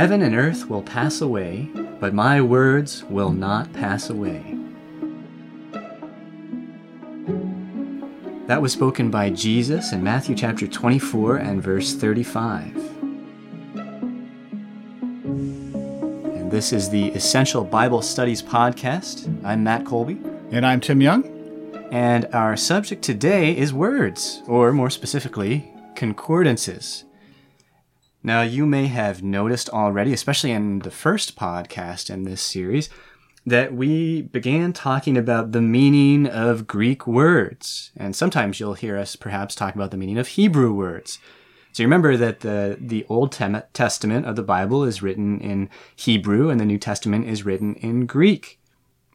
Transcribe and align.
Heaven 0.00 0.22
and 0.22 0.34
earth 0.34 0.70
will 0.70 0.80
pass 0.80 1.20
away, 1.20 1.68
but 2.00 2.14
my 2.14 2.40
words 2.40 3.04
will 3.04 3.32
not 3.32 3.70
pass 3.74 4.08
away. 4.08 4.56
That 8.46 8.62
was 8.62 8.72
spoken 8.72 9.10
by 9.10 9.28
Jesus 9.28 9.92
in 9.92 10.02
Matthew 10.02 10.34
chapter 10.34 10.66
24 10.66 11.36
and 11.36 11.62
verse 11.62 11.94
35. 11.94 12.74
And 15.34 16.50
this 16.50 16.72
is 16.72 16.88
the 16.88 17.08
Essential 17.08 17.62
Bible 17.62 18.00
Studies 18.00 18.42
podcast. 18.42 19.28
I'm 19.44 19.62
Matt 19.62 19.84
Colby. 19.84 20.18
And 20.50 20.64
I'm 20.64 20.80
Tim 20.80 21.02
Young. 21.02 21.24
And 21.92 22.24
our 22.32 22.56
subject 22.56 23.02
today 23.02 23.54
is 23.54 23.74
words, 23.74 24.40
or 24.46 24.72
more 24.72 24.88
specifically, 24.88 25.70
concordances. 25.94 27.04
Now, 28.22 28.42
you 28.42 28.66
may 28.66 28.86
have 28.86 29.22
noticed 29.22 29.70
already, 29.70 30.12
especially 30.12 30.50
in 30.50 30.80
the 30.80 30.90
first 30.90 31.36
podcast 31.36 32.10
in 32.10 32.24
this 32.24 32.42
series, 32.42 32.90
that 33.46 33.72
we 33.72 34.22
began 34.22 34.72
talking 34.72 35.16
about 35.16 35.52
the 35.52 35.62
meaning 35.62 36.26
of 36.26 36.66
Greek 36.66 37.06
words. 37.06 37.92
And 37.96 38.14
sometimes 38.14 38.60
you'll 38.60 38.74
hear 38.74 38.98
us 38.98 39.16
perhaps 39.16 39.54
talk 39.54 39.74
about 39.74 39.90
the 39.90 39.96
meaning 39.96 40.18
of 40.18 40.28
Hebrew 40.28 40.72
words. 40.72 41.18
So 41.72 41.82
you 41.82 41.86
remember 41.86 42.16
that 42.16 42.40
the, 42.40 42.76
the 42.78 43.06
Old 43.08 43.32
Testament 43.32 44.26
of 44.26 44.36
the 44.36 44.42
Bible 44.42 44.84
is 44.84 45.02
written 45.02 45.40
in 45.40 45.70
Hebrew 45.96 46.50
and 46.50 46.60
the 46.60 46.66
New 46.66 46.78
Testament 46.78 47.26
is 47.26 47.44
written 47.44 47.74
in 47.76 48.06
Greek. 48.06 48.58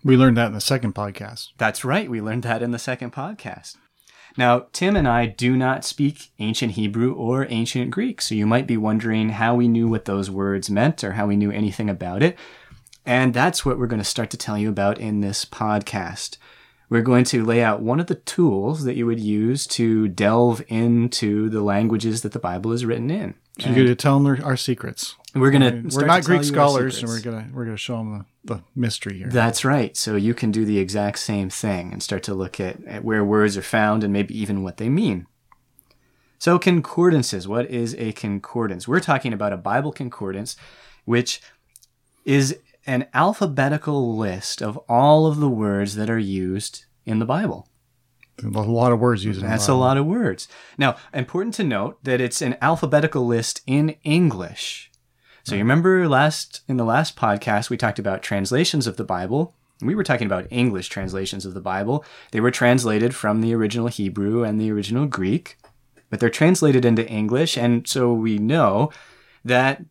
We 0.03 0.17
learned 0.17 0.37
that 0.37 0.47
in 0.47 0.53
the 0.53 0.61
second 0.61 0.95
podcast. 0.95 1.49
That's 1.57 1.83
right. 1.83 2.09
We 2.09 2.21
learned 2.21 2.43
that 2.43 2.63
in 2.63 2.71
the 2.71 2.79
second 2.79 3.11
podcast. 3.11 3.75
Now, 4.37 4.65
Tim 4.73 4.97
and 4.97 5.07
I 5.07 5.27
do 5.27 5.55
not 5.55 5.85
speak 5.85 6.31
ancient 6.39 6.73
Hebrew 6.73 7.13
or 7.13 7.47
ancient 7.49 7.91
Greek, 7.91 8.21
so 8.21 8.35
you 8.35 8.45
might 8.45 8.67
be 8.67 8.75
wondering 8.75 9.29
how 9.29 9.55
we 9.55 9.69
knew 9.69 9.87
what 9.87 10.05
those 10.05 10.29
words 10.29 10.69
meant 10.69 11.03
or 11.03 11.13
how 11.13 11.27
we 11.27 11.37
knew 11.37 11.51
anything 11.51 11.89
about 11.89 12.21
it. 12.21 12.37
And 13.05 13.33
that's 13.33 13.65
what 13.65 13.79
we're 13.79 13.87
going 13.87 14.01
to 14.01 14.03
start 14.03 14.29
to 14.31 14.37
tell 14.37 14.57
you 14.57 14.67
about 14.67 14.97
in 14.97 15.21
this 15.21 15.45
podcast. 15.45 16.37
We're 16.89 17.01
going 17.01 17.23
to 17.25 17.45
lay 17.45 17.63
out 17.63 17.81
one 17.81 17.99
of 17.99 18.07
the 18.07 18.15
tools 18.15 18.83
that 18.83 18.95
you 18.95 19.05
would 19.05 19.19
use 19.19 19.65
to 19.67 20.07
delve 20.09 20.61
into 20.67 21.49
the 21.49 21.61
languages 21.61 22.21
that 22.21 22.33
the 22.33 22.39
Bible 22.39 22.73
is 22.73 22.85
written 22.85 23.09
in. 23.09 23.35
So 23.59 23.67
you're 23.67 23.75
going 23.75 23.87
to 23.87 23.95
tell 23.95 24.19
them 24.19 24.43
our 24.43 24.57
secrets. 24.57 25.15
We're 25.33 25.51
going 25.51 25.89
to. 25.89 25.95
We're 25.97 26.05
not 26.05 26.23
Greek 26.23 26.43
scholars, 26.43 26.99
and 26.99 27.09
we're 27.09 27.21
going 27.21 27.45
to 27.49 27.53
we're 27.53 27.65
going 27.65 27.75
to 27.75 27.81
show 27.81 27.97
them 27.97 28.25
the, 28.43 28.55
the 28.55 28.63
mystery 28.75 29.17
here. 29.17 29.27
That's 29.29 29.65
right. 29.65 29.95
So 29.95 30.15
you 30.15 30.33
can 30.33 30.51
do 30.51 30.65
the 30.65 30.79
exact 30.79 31.19
same 31.19 31.49
thing 31.49 31.91
and 31.91 32.01
start 32.01 32.23
to 32.23 32.33
look 32.33 32.59
at, 32.59 32.83
at 32.85 33.03
where 33.03 33.23
words 33.23 33.57
are 33.57 33.61
found 33.61 34.03
and 34.03 34.13
maybe 34.13 34.37
even 34.39 34.63
what 34.63 34.77
they 34.77 34.89
mean. 34.89 35.27
So 36.37 36.59
concordances. 36.59 37.47
What 37.47 37.69
is 37.69 37.95
a 37.95 38.11
concordance? 38.13 38.87
We're 38.87 38.99
talking 38.99 39.33
about 39.33 39.53
a 39.53 39.57
Bible 39.57 39.91
concordance, 39.91 40.55
which 41.05 41.41
is 42.23 42.57
an 42.85 43.07
alphabetical 43.13 44.15
list 44.15 44.61
of 44.61 44.77
all 44.89 45.27
of 45.27 45.39
the 45.39 45.49
words 45.49 45.95
that 45.95 46.09
are 46.09 46.19
used 46.19 46.85
in 47.05 47.19
the 47.19 47.25
Bible. 47.25 47.67
A 48.43 48.47
lot 48.47 48.91
of 48.91 48.99
words 48.99 49.23
used. 49.23 49.41
That's 49.41 49.67
a 49.67 49.73
lot 49.73 49.97
of 49.97 50.05
words. 50.05 50.47
Now, 50.77 50.97
important 51.13 51.55
to 51.55 51.63
note 51.63 52.03
that 52.03 52.19
it's 52.19 52.41
an 52.41 52.57
alphabetical 52.61 53.25
list 53.25 53.61
in 53.65 53.95
English. 54.03 54.91
So 55.43 55.53
you 55.53 55.61
remember 55.61 56.09
last 56.09 56.61
in 56.67 56.77
the 56.77 56.83
last 56.83 57.15
podcast 57.15 57.69
we 57.69 57.77
talked 57.77 57.99
about 57.99 58.23
translations 58.23 58.87
of 58.87 58.97
the 58.97 59.03
Bible. 59.03 59.53
We 59.79 59.93
were 59.93 60.03
talking 60.03 60.25
about 60.25 60.47
English 60.49 60.89
translations 60.89 61.45
of 61.45 61.53
the 61.53 61.61
Bible. 61.61 62.03
They 62.31 62.41
were 62.41 62.51
translated 62.51 63.13
from 63.13 63.41
the 63.41 63.53
original 63.53 63.87
Hebrew 63.87 64.43
and 64.43 64.59
the 64.59 64.71
original 64.71 65.05
Greek, 65.05 65.57
but 66.09 66.19
they're 66.19 66.29
translated 66.29 66.83
into 66.83 67.07
English, 67.07 67.57
and 67.57 67.87
so 67.87 68.11
we 68.11 68.39
know 68.39 68.91
that 69.43 69.83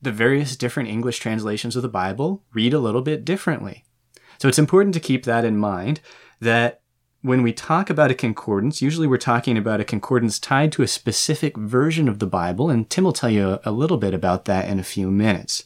the 0.00 0.12
various 0.12 0.56
different 0.56 0.88
English 0.88 1.18
translations 1.18 1.74
of 1.74 1.82
the 1.82 1.88
Bible 1.88 2.44
read 2.54 2.72
a 2.72 2.78
little 2.78 3.02
bit 3.02 3.24
differently. 3.24 3.84
So 4.38 4.46
it's 4.46 4.58
important 4.58 4.94
to 4.94 5.00
keep 5.00 5.24
that 5.24 5.44
in 5.44 5.58
mind 5.58 6.00
that 6.40 6.79
when 7.22 7.42
we 7.42 7.52
talk 7.52 7.90
about 7.90 8.10
a 8.10 8.14
concordance, 8.14 8.80
usually 8.80 9.06
we're 9.06 9.18
talking 9.18 9.58
about 9.58 9.80
a 9.80 9.84
concordance 9.84 10.38
tied 10.38 10.72
to 10.72 10.82
a 10.82 10.88
specific 10.88 11.56
version 11.56 12.08
of 12.08 12.18
the 12.18 12.26
Bible, 12.26 12.70
and 12.70 12.88
Tim 12.88 13.04
will 13.04 13.12
tell 13.12 13.28
you 13.28 13.58
a 13.62 13.70
little 13.70 13.98
bit 13.98 14.14
about 14.14 14.46
that 14.46 14.66
in 14.68 14.78
a 14.78 14.84
few 14.84 15.10
minutes. 15.10 15.64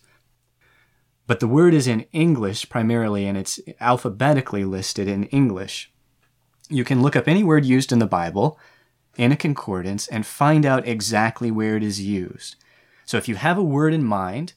But 1.26 1.40
the 1.40 1.46
word 1.46 1.72
is 1.72 1.86
in 1.86 2.06
English 2.12 2.68
primarily, 2.68 3.26
and 3.26 3.38
it's 3.38 3.60
alphabetically 3.80 4.64
listed 4.64 5.06
in 5.06 5.24
English. 5.24 5.92
You 6.68 6.84
can 6.84 7.02
look 7.02 7.14
up 7.14 7.28
any 7.28 7.44
word 7.44 7.64
used 7.64 7.92
in 7.92 8.00
the 8.00 8.06
Bible 8.06 8.58
in 9.16 9.30
a 9.30 9.36
concordance 9.36 10.08
and 10.08 10.26
find 10.26 10.66
out 10.66 10.88
exactly 10.88 11.52
where 11.52 11.76
it 11.76 11.84
is 11.84 12.00
used. 12.00 12.56
So 13.06 13.16
if 13.16 13.28
you 13.28 13.36
have 13.36 13.58
a 13.58 13.62
word 13.62 13.94
in 13.94 14.02
mind, 14.02 14.54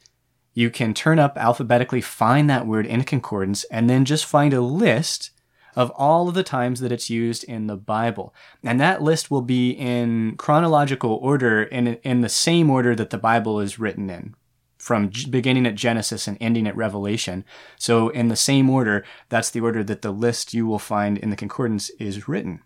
you 0.56 0.72
can 0.72 0.96
turn 0.96 1.20
up 1.20 1.38
alphabetically, 1.38 2.02
find 2.02 2.50
that 2.50 2.66
word 2.66 2.88
in 2.88 3.02
a 3.02 3.06
concordance, 3.06 3.66
and 3.66 3.88
then 3.88 4.04
just 4.04 4.26
find 4.26 4.52
a 4.52 4.62
list 4.62 5.30
of 5.78 5.92
all 5.92 6.28
of 6.28 6.34
the 6.34 6.44
times 6.44 6.80
that 6.80 6.92
it's 6.92 7.08
used 7.08 7.44
in 7.44 7.68
the 7.68 7.78
Bible. 7.78 8.34
And 8.64 8.82
that 8.82 9.04
list 9.04 9.30
will 9.30 9.44
be 9.44 9.70
in 9.70 10.36
chronological 10.36 11.20
order 11.22 11.62
in, 11.62 11.88
in 11.98 12.22
the 12.22 12.30
same 12.30 12.72
order 12.72 12.96
that 12.96 13.12
the 13.12 13.18
Bible 13.20 13.60
is 13.60 13.78
written 13.78 14.10
in 14.10 14.34
from 14.80 15.12
beginning 15.30 15.68
at 15.68 15.76
Genesis 15.76 16.28
and 16.28 16.36
ending 16.42 16.66
at 16.66 16.76
Revelation. 16.76 17.46
So 17.78 18.10
in 18.10 18.28
the 18.28 18.36
same 18.36 18.72
order, 18.72 19.06
that's 19.30 19.52
the 19.52 19.62
order 19.62 19.84
that 19.84 20.02
the 20.02 20.12
list 20.12 20.52
you 20.52 20.66
will 20.66 20.80
find 20.80 21.16
in 21.16 21.30
the 21.30 21.36
concordance 21.36 21.92
is 22.00 22.28
written. 22.28 22.64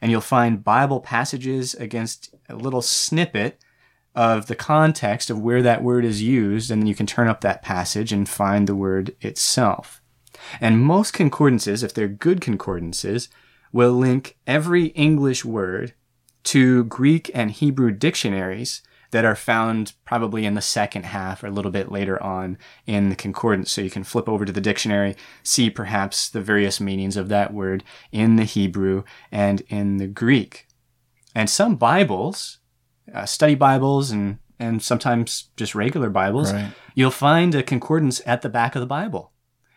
And 0.00 0.10
you'll 0.10 0.22
find 0.22 0.64
Bible 0.64 1.00
passages 1.00 1.74
against 1.74 2.34
a 2.48 2.56
little 2.56 2.82
snippet 2.82 3.58
of 4.14 4.46
the 4.46 4.56
context 4.56 5.28
of 5.28 5.38
where 5.38 5.62
that 5.62 5.82
word 5.82 6.06
is 6.06 6.22
used, 6.22 6.70
and 6.70 6.80
then 6.80 6.86
you 6.86 6.94
can 6.94 7.06
turn 7.06 7.28
up 7.28 7.42
that 7.42 7.62
passage 7.62 8.10
and 8.10 8.26
find 8.26 8.66
the 8.66 8.76
word 8.76 9.14
itself. 9.20 10.01
And 10.60 10.82
most 10.82 11.12
concordances, 11.12 11.82
if 11.82 11.94
they're 11.94 12.08
good 12.08 12.40
concordances, 12.40 13.28
will 13.72 13.92
link 13.92 14.36
every 14.46 14.86
English 14.86 15.44
word 15.44 15.94
to 16.44 16.84
Greek 16.84 17.30
and 17.34 17.50
Hebrew 17.50 17.90
dictionaries 17.90 18.82
that 19.12 19.24
are 19.24 19.36
found 19.36 19.92
probably 20.04 20.44
in 20.44 20.54
the 20.54 20.62
second 20.62 21.04
half 21.04 21.44
or 21.44 21.46
a 21.46 21.50
little 21.50 21.70
bit 21.70 21.92
later 21.92 22.20
on 22.22 22.58
in 22.86 23.10
the 23.10 23.16
concordance. 23.16 23.70
So 23.70 23.82
you 23.82 23.90
can 23.90 24.04
flip 24.04 24.28
over 24.28 24.44
to 24.44 24.52
the 24.52 24.60
dictionary, 24.60 25.14
see 25.42 25.70
perhaps 25.70 26.28
the 26.28 26.40
various 26.40 26.80
meanings 26.80 27.16
of 27.16 27.28
that 27.28 27.52
word 27.52 27.84
in 28.10 28.36
the 28.36 28.44
Hebrew 28.44 29.04
and 29.30 29.62
in 29.68 29.98
the 29.98 30.06
Greek. 30.06 30.66
And 31.34 31.48
some 31.48 31.76
Bibles, 31.76 32.58
uh, 33.14 33.26
study 33.26 33.54
Bibles 33.54 34.10
and 34.10 34.38
and 34.58 34.80
sometimes 34.80 35.50
just 35.56 35.74
regular 35.74 36.08
Bibles, 36.08 36.52
right. 36.52 36.70
you'll 36.94 37.10
find 37.10 37.52
a 37.54 37.64
concordance 37.64 38.22
at 38.24 38.42
the 38.42 38.48
back 38.48 38.76
of 38.76 38.80
the 38.80 38.86
Bible. 38.86 39.31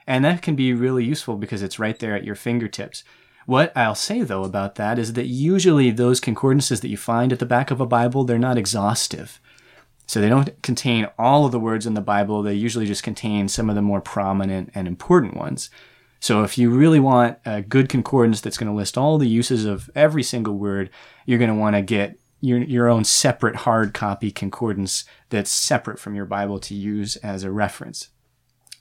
And 0.07 0.23
that 0.23 0.41
can 0.41 0.55
be 0.55 0.73
really 0.73 1.03
useful 1.03 1.35
because 1.35 1.63
it's 1.63 1.79
right 1.79 1.97
there 1.97 2.15
at 2.15 2.23
your 2.23 2.35
fingertips. 2.35 3.03
What 3.45 3.75
I'll 3.75 3.95
say 3.95 4.21
though 4.21 4.43
about 4.43 4.75
that 4.75 4.97
is 4.97 5.13
that 5.13 5.27
usually 5.27 5.91
those 5.91 6.19
concordances 6.19 6.81
that 6.81 6.89
you 6.89 6.97
find 6.97 7.31
at 7.31 7.39
the 7.39 7.45
back 7.45 7.71
of 7.71 7.79
a 7.79 7.85
Bible, 7.85 8.23
they're 8.23 8.39
not 8.39 8.57
exhaustive. 8.57 9.39
So 10.07 10.21
they 10.21 10.29
don't 10.29 10.61
contain 10.61 11.07
all 11.17 11.45
of 11.45 11.51
the 11.51 11.59
words 11.59 11.85
in 11.85 11.95
the 11.95 12.01
Bible, 12.01 12.43
they 12.43 12.53
usually 12.53 12.85
just 12.85 13.03
contain 13.03 13.47
some 13.47 13.69
of 13.69 13.75
the 13.75 13.81
more 13.81 14.01
prominent 14.01 14.71
and 14.75 14.87
important 14.87 15.35
ones. 15.35 15.69
So 16.19 16.43
if 16.43 16.57
you 16.57 16.69
really 16.71 16.99
want 16.99 17.37
a 17.45 17.61
good 17.61 17.89
concordance 17.89 18.41
that's 18.41 18.57
going 18.57 18.71
to 18.71 18.75
list 18.75 18.97
all 18.97 19.17
the 19.17 19.27
uses 19.27 19.65
of 19.65 19.89
every 19.95 20.23
single 20.23 20.57
word, 20.57 20.89
you're 21.25 21.39
going 21.39 21.49
to 21.49 21.55
want 21.55 21.75
to 21.75 21.81
get 21.81 22.19
your, 22.41 22.59
your 22.59 22.87
own 22.87 23.03
separate 23.03 23.57
hard 23.57 23.93
copy 23.93 24.31
concordance 24.31 25.05
that's 25.29 25.51
separate 25.51 25.99
from 25.99 26.15
your 26.15 26.25
Bible 26.25 26.59
to 26.59 26.73
use 26.73 27.15
as 27.17 27.43
a 27.43 27.51
reference. 27.51 28.09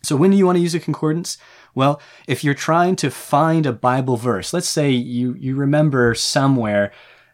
So 0.04 0.16
when 0.16 0.30
do 0.30 0.36
you 0.36 0.46
want 0.46 0.56
to 0.56 0.62
use 0.62 0.74
a 0.74 0.80
concordance? 0.80 1.38
Well, 1.74 2.00
if 2.28 2.44
you're 2.44 2.54
trying 2.54 2.96
to 2.96 3.10
find 3.10 3.66
a 3.66 3.72
Bible 3.72 4.16
verse, 4.16 4.52
let's 4.52 4.68
say 4.68 4.90
you, 4.90 5.34
you 5.34 5.56
remember 5.56 6.14
somewhere 6.14 6.92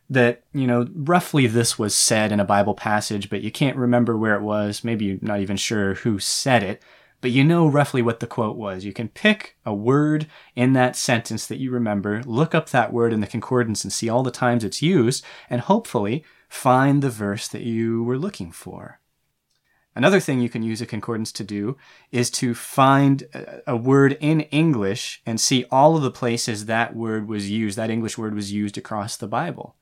that, 0.09 0.43
you 0.53 0.67
know, 0.67 0.89
roughly 0.95 1.47
this 1.47 1.79
was 1.79 1.95
said 1.95 2.33
in 2.33 2.41
a 2.41 2.45
Bible 2.45 2.75
passage, 2.75 3.31
but 3.31 3.43
you 3.43 3.51
can't 3.51 3.77
remember 3.77 4.17
where 4.17 4.35
it 4.35 4.43
was. 4.43 4.83
Maybe 4.83 5.05
you're 5.05 5.19
not 5.21 5.41
even 5.41 5.57
sure 5.57 5.95
who 5.95 6.19
said 6.19 6.63
it, 6.63 6.83
but 7.21 7.31
you 7.31 7.45
know 7.45 7.69
roughly 7.69 8.03
what 8.03 8.21
the 8.21 8.27
quote 8.27 8.57
was. 8.57 8.85
You 8.85 8.93
can 8.93 9.09
pick 9.09 9.57
a 9.65 9.75
word 9.75 10.27
in 10.57 10.73
that 10.73 10.97
sentence 10.97 11.47
that 11.47 11.59
you 11.59 11.71
remember, 11.71 12.23
look 12.25 12.55
up 12.55 12.71
that 12.71 12.93
word 12.93 13.13
in 13.13 13.21
the 13.21 13.27
concordance 13.27 13.85
and 13.85 13.93
see 13.93 14.09
all 14.09 14.23
the 14.23 14.31
times 14.31 14.65
it's 14.65 14.83
used, 14.83 15.25
and 15.49 15.61
hopefully 15.61 16.25
find 16.49 17.03
the 17.03 17.11
verse 17.11 17.47
that 17.49 17.63
you 17.63 18.03
were 18.03 18.19
looking 18.19 18.51
for. 18.51 19.00
Another 19.97 20.21
thing 20.21 20.41
you 20.41 20.49
can 20.49 20.63
use 20.63 20.81
a 20.81 20.87
concordance 20.87 21.33
to 21.33 21.45
do 21.45 21.77
is 22.13 22.31
to 22.31 22.55
find 22.55 23.25
a 23.67 23.77
word 23.77 24.17
in 24.21 24.43
English 24.43 25.21
and 25.27 25.41
see 25.41 25.65
all 25.71 25.97
of 25.97 26.03
the 26.03 26.11
places 26.11 26.67
that 26.67 26.95
word 26.95 27.29
was 27.29 27.51
used, 27.51 27.77
that 27.77 27.91
English 27.91 28.17
word 28.17 28.35
was 28.35 28.53
used 28.53 28.79
across 28.79 29.17
the 29.17 29.27
Bible. 29.27 29.75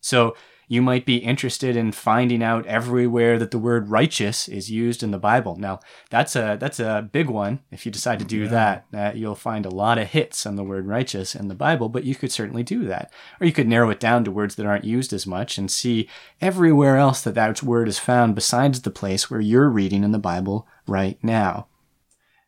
So 0.00 0.36
you 0.72 0.80
might 0.80 1.04
be 1.04 1.18
interested 1.18 1.76
in 1.76 1.92
finding 1.92 2.42
out 2.42 2.64
everywhere 2.64 3.38
that 3.38 3.50
the 3.50 3.58
word 3.58 3.90
righteous 3.90 4.48
is 4.48 4.70
used 4.70 5.02
in 5.02 5.10
the 5.10 5.18
Bible. 5.18 5.54
Now, 5.56 5.80
that's 6.08 6.34
a 6.34 6.56
that's 6.58 6.80
a 6.80 7.06
big 7.12 7.28
one. 7.28 7.60
If 7.70 7.84
you 7.84 7.92
decide 7.92 8.18
to 8.20 8.24
do 8.24 8.44
yeah. 8.44 8.48
that, 8.48 8.86
uh, 8.94 9.12
you'll 9.14 9.34
find 9.34 9.66
a 9.66 9.70
lot 9.70 9.98
of 9.98 10.08
hits 10.08 10.46
on 10.46 10.56
the 10.56 10.64
word 10.64 10.86
righteous 10.86 11.34
in 11.34 11.48
the 11.48 11.54
Bible, 11.54 11.90
but 11.90 12.04
you 12.04 12.14
could 12.14 12.32
certainly 12.32 12.62
do 12.62 12.86
that. 12.86 13.12
Or 13.38 13.46
you 13.46 13.52
could 13.52 13.68
narrow 13.68 13.90
it 13.90 14.00
down 14.00 14.24
to 14.24 14.30
words 14.30 14.54
that 14.54 14.64
aren't 14.64 14.86
used 14.86 15.12
as 15.12 15.26
much 15.26 15.58
and 15.58 15.70
see 15.70 16.08
everywhere 16.40 16.96
else 16.96 17.20
that 17.20 17.34
that 17.34 17.62
word 17.62 17.86
is 17.86 17.98
found 17.98 18.34
besides 18.34 18.80
the 18.80 18.90
place 18.90 19.30
where 19.30 19.42
you're 19.42 19.68
reading 19.68 20.02
in 20.02 20.12
the 20.12 20.18
Bible 20.18 20.66
right 20.86 21.18
now. 21.22 21.66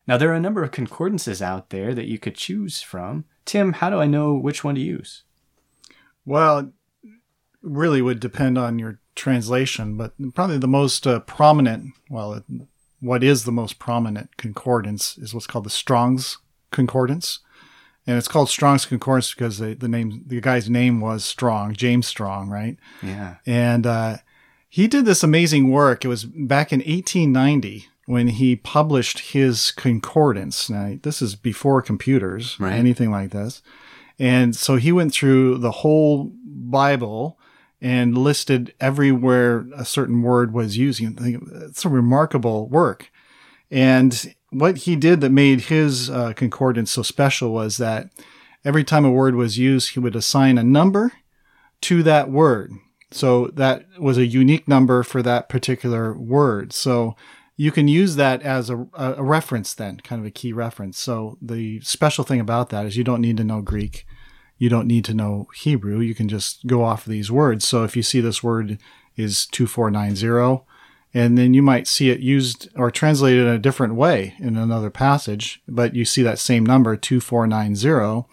Now, 0.07 0.17
there 0.17 0.31
are 0.31 0.37
a 0.37 0.41
number 0.41 0.63
of 0.65 0.71
concordances 0.71 1.43
out 1.43 1.69
there 1.69 1.95
that 1.95 2.09
you 2.09 2.19
could 2.19 2.37
choose 2.37 2.81
from. 2.81 3.27
Tim, 3.45 3.75
how 3.75 3.91
do 3.91 4.01
I 4.01 4.07
know 4.07 4.33
which 4.33 4.65
one 4.65 4.77
to 4.77 4.81
use? 4.81 5.25
Well, 6.25 6.73
really 7.65 8.03
would 8.03 8.21
depend 8.21 8.59
on 8.59 8.79
your 8.79 9.01
translation, 9.15 9.97
but 9.97 10.13
probably 10.35 10.59
the 10.59 10.69
most 10.69 11.07
uh, 11.07 11.21
prominent, 11.21 11.93
well, 12.11 12.43
what 13.01 13.25
is 13.25 13.45
the 13.45 13.53
most 13.53 13.79
prominent 13.79 14.37
concordance 14.37 15.19
is 15.19 15.35
what's 15.35 15.47
called 15.47 15.67
the 15.67 15.71
Strong's 15.71 16.39
Concordance. 16.71 17.41
And 18.07 18.19
it's 18.19 18.29
called 18.29 18.51
Strong's 18.51 18.85
Concordance 18.85 19.33
because 19.33 19.59
the, 19.59 19.75
the 19.75 19.89
name, 19.89 20.25
the 20.27 20.41
guy's 20.41 20.69
name 20.69 21.01
was 21.01 21.25
Strong, 21.25 21.75
James 21.75 22.07
Strong, 22.07 22.51
right? 22.51 22.77
Yeah. 23.03 23.37
And 23.47 23.87
uh, 23.87 24.17
he 24.69 24.89
did 24.89 25.05
this 25.05 25.23
amazing 25.23 25.71
work. 25.71 26.05
It 26.05 26.09
was 26.09 26.25
back 26.25 26.73
in 26.73 26.81
1890 26.81 27.87
when 28.07 28.29
he 28.29 28.57
published 28.57 29.21
his 29.21 29.71
concordance. 29.71 30.69
Now, 30.69 30.99
this 31.03 31.23
is 31.23 31.35
before 31.35 31.81
computers, 31.81 32.59
right. 32.61 32.75
anything 32.75 33.11
like 33.11 33.31
this. 33.31 33.63
And 34.19 34.55
so 34.55 34.77
he 34.77 34.93
went 34.93 35.13
through 35.13 35.59
the 35.59 35.71
whole 35.71 36.33
Bible 36.45 37.39
and 37.81 38.17
listed 38.17 38.73
everywhere 38.81 39.67
a 39.77 39.85
certain 39.85 40.23
word 40.23 40.53
was 40.53 40.77
used. 40.77 41.03
It's 41.03 41.85
a 41.85 41.89
remarkable 41.89 42.69
work. 42.69 43.11
And 43.71 44.35
what 44.51 44.79
he 44.79 44.97
did 44.97 45.21
that 45.21 45.31
made 45.31 45.63
his 45.63 46.09
uh, 46.09 46.33
concordance 46.35 46.93
so 46.93 47.03
special 47.03 47.53
was 47.53 47.77
that 47.79 48.11
every 48.65 48.85
time 48.85 49.05
a 49.05 49.11
word 49.11 49.35
was 49.35 49.59
used, 49.59 49.91
he 49.91 50.01
would 50.01 50.17
assign 50.17 50.59
a 50.59 50.65
number 50.65 51.13
to 51.83 52.03
that 52.05 52.31
word. 52.31 52.73
So 53.11 53.49
that 53.49 53.87
was 53.99 54.17
a 54.17 54.27
unique 54.27 54.67
number 54.67 55.03
for 55.03 55.23
that 55.23 55.49
particular 55.49 56.17
word. 56.17 56.73
So 56.73 57.17
you 57.57 57.71
can 57.71 57.87
use 57.87 58.17
that 58.17 58.43
as 58.43 58.71
a, 58.71 58.87
a 58.95 59.23
reference 59.23 59.75
then, 59.75 60.01
kind 60.01 60.21
of 60.21 60.27
a 60.27 60.31
key 60.31 60.53
reference. 60.53 60.99
So 60.99 61.39
the 61.41 61.81
special 61.81 62.25
thing 62.25 62.41
about 62.41 62.71
that 62.71 62.87
is 62.87 62.97
you 62.97 63.05
don't 63.05 63.21
need 63.21 63.37
to 63.37 63.45
know 63.45 63.61
Greek 63.61 64.07
you 64.59 64.69
don't 64.69 64.87
need 64.87 65.05
to 65.07 65.15
know 65.15 65.49
Hebrew. 65.55 66.01
You 66.01 66.15
can 66.15 66.29
just 66.29 66.67
go 66.67 66.83
off 66.85 67.07
of 67.07 67.11
these 67.11 67.31
words. 67.31 67.67
So 67.67 67.85
if 67.85 67.97
you 67.97 68.03
see 68.03 68.21
this 68.21 68.43
word 68.43 68.79
is 69.17 69.47
2490, 69.47 70.65
and 71.17 71.39
then 71.39 71.55
you 71.55 71.63
might 71.63 71.87
see 71.87 72.11
it 72.11 72.21
used 72.21 72.69
or 72.75 72.91
translated 72.91 73.47
in 73.47 73.53
a 73.53 73.59
different 73.59 73.95
way 73.95 74.35
in 74.41 74.57
another 74.57 74.91
passage, 74.91 75.63
but 75.69 75.95
you 75.95 76.05
see 76.05 76.23
that 76.25 76.41
same 76.41 76.67
number, 76.67 76.97
2490, 76.97 78.29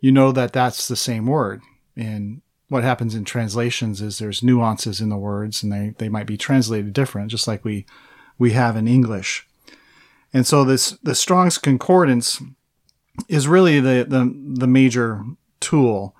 you 0.00 0.12
know 0.12 0.32
that 0.32 0.52
that's 0.52 0.88
the 0.88 0.96
same 0.96 1.26
word. 1.26 1.62
And 1.96 2.42
what 2.68 2.82
happens 2.82 3.14
in 3.14 3.24
translations 3.24 4.02
is 4.02 4.18
there's 4.18 4.42
nuances 4.42 5.00
in 5.00 5.10
the 5.10 5.16
words 5.16 5.62
and 5.62 5.72
they, 5.72 5.94
they 5.98 6.08
might 6.08 6.26
be 6.26 6.36
translated 6.36 6.92
different, 6.92 7.30
just 7.30 7.46
like 7.46 7.64
we, 7.64 7.86
we 8.36 8.50
have 8.50 8.76
in 8.76 8.88
English. 8.88 9.46
And 10.32 10.46
so 10.46 10.64
this, 10.64 10.90
the 11.02 11.14
Strong's 11.14 11.56
Concordance 11.56 12.42
is 13.28 13.48
really 13.48 13.78
the, 13.80 14.04
the, 14.08 14.34
the 14.58 14.66
major 14.66 15.24
tool 15.60 16.14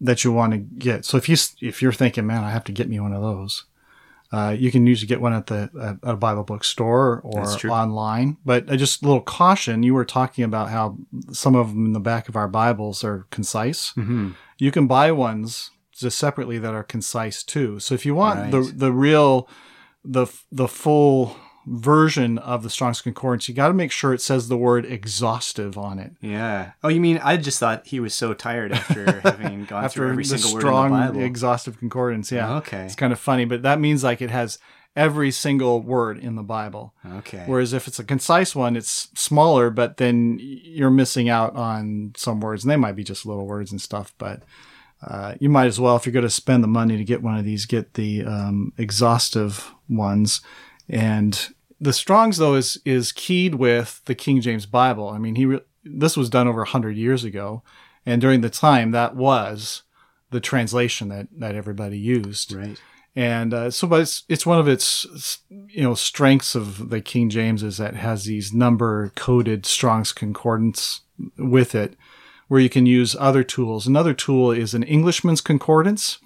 that 0.00 0.24
you 0.24 0.32
want 0.32 0.52
to 0.52 0.58
get. 0.58 1.04
So 1.04 1.16
if 1.16 1.28
you 1.28 1.36
if 1.60 1.80
you're 1.80 1.92
thinking, 1.92 2.26
man, 2.26 2.44
I 2.44 2.50
have 2.50 2.64
to 2.64 2.72
get 2.72 2.88
me 2.88 3.00
one 3.00 3.12
of 3.12 3.22
those, 3.22 3.64
uh, 4.32 4.56
you 4.58 4.70
can 4.70 4.86
usually 4.86 5.06
get 5.06 5.20
one 5.20 5.32
at 5.32 5.46
the 5.46 5.70
at 5.80 6.10
a 6.10 6.16
Bible 6.16 6.42
bookstore 6.42 7.20
or 7.22 7.44
online. 7.68 8.38
But 8.44 8.70
uh, 8.70 8.76
just 8.76 9.02
a 9.02 9.06
little 9.06 9.20
caution: 9.20 9.82
you 9.82 9.94
were 9.94 10.04
talking 10.04 10.44
about 10.44 10.70
how 10.70 10.96
some 11.32 11.54
of 11.54 11.68
them 11.68 11.86
in 11.86 11.92
the 11.92 12.00
back 12.00 12.28
of 12.28 12.36
our 12.36 12.48
Bibles 12.48 13.04
are 13.04 13.26
concise. 13.30 13.92
Mm-hmm. 13.92 14.30
You 14.58 14.70
can 14.70 14.86
buy 14.86 15.12
ones 15.12 15.70
just 15.92 16.18
separately 16.18 16.58
that 16.58 16.74
are 16.74 16.82
concise 16.82 17.42
too. 17.42 17.78
So 17.78 17.94
if 17.94 18.06
you 18.06 18.14
want 18.14 18.40
right. 18.40 18.50
the 18.50 18.60
the 18.74 18.92
real 18.92 19.48
the 20.04 20.26
the 20.50 20.68
full 20.68 21.36
version 21.66 22.38
of 22.38 22.62
the 22.62 22.70
Strong's 22.70 23.00
Concordance, 23.00 23.48
you 23.48 23.54
got 23.54 23.68
to 23.68 23.74
make 23.74 23.92
sure 23.92 24.12
it 24.12 24.20
says 24.20 24.48
the 24.48 24.56
word 24.56 24.84
exhaustive 24.84 25.78
on 25.78 25.98
it. 25.98 26.12
Yeah. 26.20 26.72
Oh, 26.82 26.88
you 26.88 27.00
mean 27.00 27.18
I 27.22 27.36
just 27.36 27.58
thought 27.58 27.86
he 27.86 28.00
was 28.00 28.14
so 28.14 28.34
tired 28.34 28.72
after 28.72 29.20
having 29.22 29.64
gone 29.64 29.84
after 29.84 30.00
through 30.00 30.10
every 30.10 30.24
single 30.24 30.50
strong, 30.58 30.90
word 30.90 30.96
in 30.98 31.06
the 31.06 31.12
Bible. 31.12 31.24
exhaustive 31.24 31.78
concordance. 31.78 32.32
Yeah. 32.32 32.56
Okay. 32.56 32.84
It's 32.84 32.94
kind 32.94 33.12
of 33.12 33.20
funny, 33.20 33.44
but 33.44 33.62
that 33.62 33.80
means 33.80 34.02
like 34.02 34.20
it 34.20 34.30
has 34.30 34.58
every 34.94 35.30
single 35.30 35.80
word 35.80 36.18
in 36.18 36.34
the 36.34 36.42
Bible. 36.42 36.94
Okay. 37.18 37.44
Whereas 37.46 37.72
if 37.72 37.86
it's 37.86 37.98
a 37.98 38.04
concise 38.04 38.54
one, 38.54 38.76
it's 38.76 39.08
smaller, 39.14 39.70
but 39.70 39.96
then 39.96 40.38
you're 40.40 40.90
missing 40.90 41.28
out 41.28 41.54
on 41.54 42.12
some 42.16 42.40
words, 42.40 42.64
and 42.64 42.70
they 42.70 42.76
might 42.76 42.96
be 42.96 43.04
just 43.04 43.24
little 43.26 43.46
words 43.46 43.70
and 43.70 43.80
stuff, 43.80 44.14
but. 44.18 44.42
Uh, 45.04 45.34
you 45.40 45.48
might 45.48 45.66
as 45.66 45.80
well, 45.80 45.96
if 45.96 46.06
you're 46.06 46.12
going 46.12 46.22
to 46.22 46.30
spend 46.30 46.62
the 46.62 46.68
money 46.68 46.96
to 46.96 47.02
get 47.02 47.24
one 47.24 47.36
of 47.36 47.44
these, 47.44 47.66
get 47.66 47.94
the 47.94 48.24
um, 48.24 48.72
exhaustive 48.78 49.74
ones 49.88 50.42
and 50.88 51.48
the 51.80 51.92
Strong's 51.92 52.38
though 52.38 52.54
is 52.54 52.80
is 52.84 53.12
keyed 53.12 53.56
with 53.56 54.00
the 54.04 54.14
King 54.14 54.40
James 54.40 54.66
Bible. 54.66 55.08
I 55.08 55.18
mean, 55.18 55.34
he 55.34 55.46
re- 55.46 55.60
this 55.84 56.16
was 56.16 56.30
done 56.30 56.46
over 56.46 56.64
hundred 56.64 56.96
years 56.96 57.24
ago, 57.24 57.62
and 58.06 58.20
during 58.20 58.40
the 58.40 58.50
time 58.50 58.92
that 58.92 59.16
was 59.16 59.82
the 60.30 60.40
translation 60.40 61.08
that 61.08 61.28
that 61.36 61.54
everybody 61.54 61.98
used. 61.98 62.52
Right. 62.52 62.80
And 63.14 63.52
uh, 63.52 63.70
so, 63.70 63.86
but 63.86 64.00
it's 64.00 64.22
it's 64.28 64.46
one 64.46 64.58
of 64.58 64.68
its 64.68 65.40
you 65.48 65.82
know 65.82 65.94
strengths 65.94 66.54
of 66.54 66.88
the 66.88 67.00
King 67.00 67.28
James 67.28 67.62
is 67.62 67.76
that 67.76 67.94
it 67.94 67.98
has 67.98 68.24
these 68.24 68.54
number 68.54 69.12
coded 69.16 69.66
Strong's 69.66 70.12
concordance 70.12 71.00
with 71.36 71.74
it, 71.74 71.94
where 72.48 72.60
you 72.60 72.70
can 72.70 72.86
use 72.86 73.14
other 73.18 73.44
tools. 73.44 73.86
Another 73.86 74.14
tool 74.14 74.50
is 74.50 74.72
an 74.72 74.82
Englishman's 74.82 75.42
concordance 75.42 76.18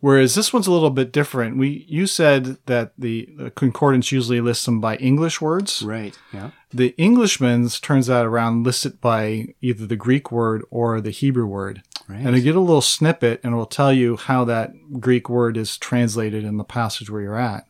Whereas 0.00 0.36
this 0.36 0.52
one's 0.52 0.68
a 0.68 0.72
little 0.72 0.90
bit 0.90 1.12
different. 1.12 1.56
We 1.56 1.84
you 1.88 2.06
said 2.06 2.58
that 2.66 2.92
the, 2.96 3.28
concordance 3.56 4.12
usually 4.12 4.40
lists 4.40 4.64
them 4.64 4.80
by 4.80 4.96
English 4.96 5.40
words. 5.40 5.82
Right. 5.82 6.16
Yeah. 6.32 6.50
The 6.70 6.94
Englishman's 6.96 7.80
turns 7.80 8.06
that 8.06 8.24
around 8.24 8.64
lists 8.64 8.86
it 8.86 9.00
by 9.00 9.54
either 9.60 9.86
the 9.86 9.96
Greek 9.96 10.30
word 10.30 10.62
or 10.70 11.00
the 11.00 11.10
Hebrew 11.10 11.46
word. 11.46 11.82
Right. 12.08 12.20
And 12.20 12.36
you 12.36 12.42
get 12.42 12.54
a 12.54 12.60
little 12.60 12.80
snippet 12.80 13.40
and 13.42 13.54
it 13.54 13.56
will 13.56 13.66
tell 13.66 13.92
you 13.92 14.16
how 14.16 14.44
that 14.44 14.70
Greek 15.00 15.28
word 15.28 15.56
is 15.56 15.76
translated 15.76 16.44
in 16.44 16.58
the 16.58 16.64
passage 16.64 17.10
where 17.10 17.20
you're 17.20 17.36
at. 17.36 17.64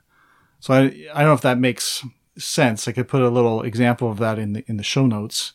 So 0.60 0.74
I 0.74 0.80
I 1.14 1.20
don't 1.20 1.28
know 1.28 1.32
if 1.32 1.40
that 1.40 1.58
makes 1.58 2.04
sense. 2.36 2.86
I 2.86 2.92
could 2.92 3.08
put 3.08 3.22
a 3.22 3.30
little 3.30 3.62
example 3.62 4.10
of 4.10 4.18
that 4.18 4.38
in 4.38 4.52
the 4.52 4.64
in 4.68 4.76
the 4.76 4.82
show 4.82 5.06
notes. 5.06 5.54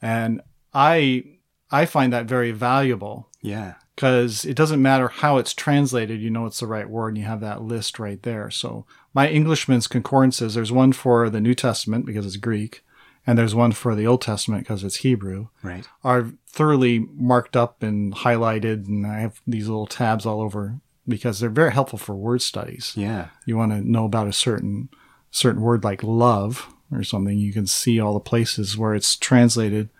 And 0.00 0.40
I 0.72 1.24
I 1.70 1.84
find 1.84 2.14
that 2.14 2.24
very 2.24 2.50
valuable. 2.50 3.28
Yeah 3.42 3.74
because 3.98 4.44
it 4.44 4.54
doesn't 4.54 4.80
matter 4.80 5.08
how 5.08 5.38
it's 5.38 5.52
translated, 5.52 6.20
you 6.20 6.30
know 6.30 6.46
it's 6.46 6.60
the 6.60 6.68
right 6.68 6.88
word 6.88 7.08
and 7.08 7.18
you 7.18 7.24
have 7.24 7.40
that 7.40 7.62
list 7.62 7.98
right 7.98 8.22
there. 8.22 8.48
So 8.48 8.86
my 9.12 9.28
Englishman's 9.28 9.88
concordances, 9.88 10.54
there's 10.54 10.70
one 10.70 10.92
for 10.92 11.28
the 11.28 11.40
New 11.40 11.56
Testament 11.56 12.06
because 12.06 12.24
it's 12.24 12.36
Greek, 12.36 12.84
and 13.26 13.36
there's 13.36 13.56
one 13.56 13.72
for 13.72 13.96
the 13.96 14.06
Old 14.06 14.22
Testament 14.22 14.62
because 14.62 14.84
it's 14.84 14.98
Hebrew. 14.98 15.48
Right. 15.64 15.84
Are 16.04 16.30
thoroughly 16.46 17.08
marked 17.12 17.56
up 17.56 17.82
and 17.82 18.14
highlighted, 18.14 18.86
and 18.86 19.04
I 19.04 19.18
have 19.18 19.42
these 19.48 19.66
little 19.66 19.88
tabs 19.88 20.24
all 20.24 20.42
over 20.42 20.78
because 21.08 21.40
they're 21.40 21.50
very 21.50 21.72
helpful 21.72 21.98
for 21.98 22.14
word 22.14 22.40
studies. 22.40 22.92
Yeah. 22.94 23.30
You 23.46 23.56
want 23.56 23.72
to 23.72 23.80
know 23.80 24.04
about 24.04 24.28
a 24.28 24.32
certain 24.32 24.90
certain 25.32 25.60
word 25.60 25.82
like 25.82 26.04
love 26.04 26.72
or 26.92 27.02
something, 27.02 27.36
you 27.36 27.52
can 27.52 27.66
see 27.66 27.98
all 27.98 28.14
the 28.14 28.20
places 28.20 28.78
where 28.78 28.94
it's 28.94 29.16
translated. 29.16 29.90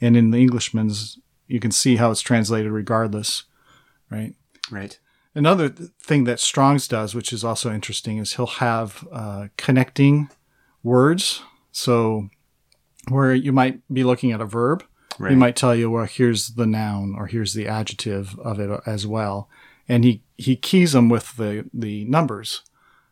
And 0.00 0.16
in 0.16 0.32
the 0.32 0.38
Englishman's 0.38 1.18
you 1.46 1.60
can 1.60 1.70
see 1.70 1.96
how 1.96 2.10
it's 2.10 2.20
translated 2.20 2.72
regardless, 2.72 3.44
right? 4.10 4.34
Right. 4.70 4.98
Another 5.34 5.68
thing 5.68 6.24
that 6.24 6.40
Strong's 6.40 6.86
does, 6.86 7.14
which 7.14 7.32
is 7.32 7.44
also 7.44 7.72
interesting, 7.72 8.18
is 8.18 8.34
he'll 8.34 8.46
have 8.46 9.06
uh, 9.12 9.48
connecting 9.56 10.30
words. 10.82 11.42
So, 11.72 12.28
where 13.08 13.34
you 13.34 13.52
might 13.52 13.80
be 13.92 14.04
looking 14.04 14.30
at 14.30 14.40
a 14.40 14.46
verb, 14.46 14.84
right. 15.18 15.30
he 15.30 15.36
might 15.36 15.56
tell 15.56 15.74
you, 15.74 15.90
well, 15.90 16.06
here's 16.06 16.50
the 16.50 16.66
noun 16.66 17.14
or 17.18 17.26
here's 17.26 17.52
the 17.52 17.66
adjective 17.66 18.38
of 18.38 18.60
it 18.60 18.80
as 18.86 19.06
well. 19.06 19.48
And 19.88 20.04
he, 20.04 20.22
he 20.36 20.56
keys 20.56 20.92
them 20.92 21.08
with 21.08 21.36
the, 21.36 21.68
the 21.74 22.04
numbers. 22.06 22.62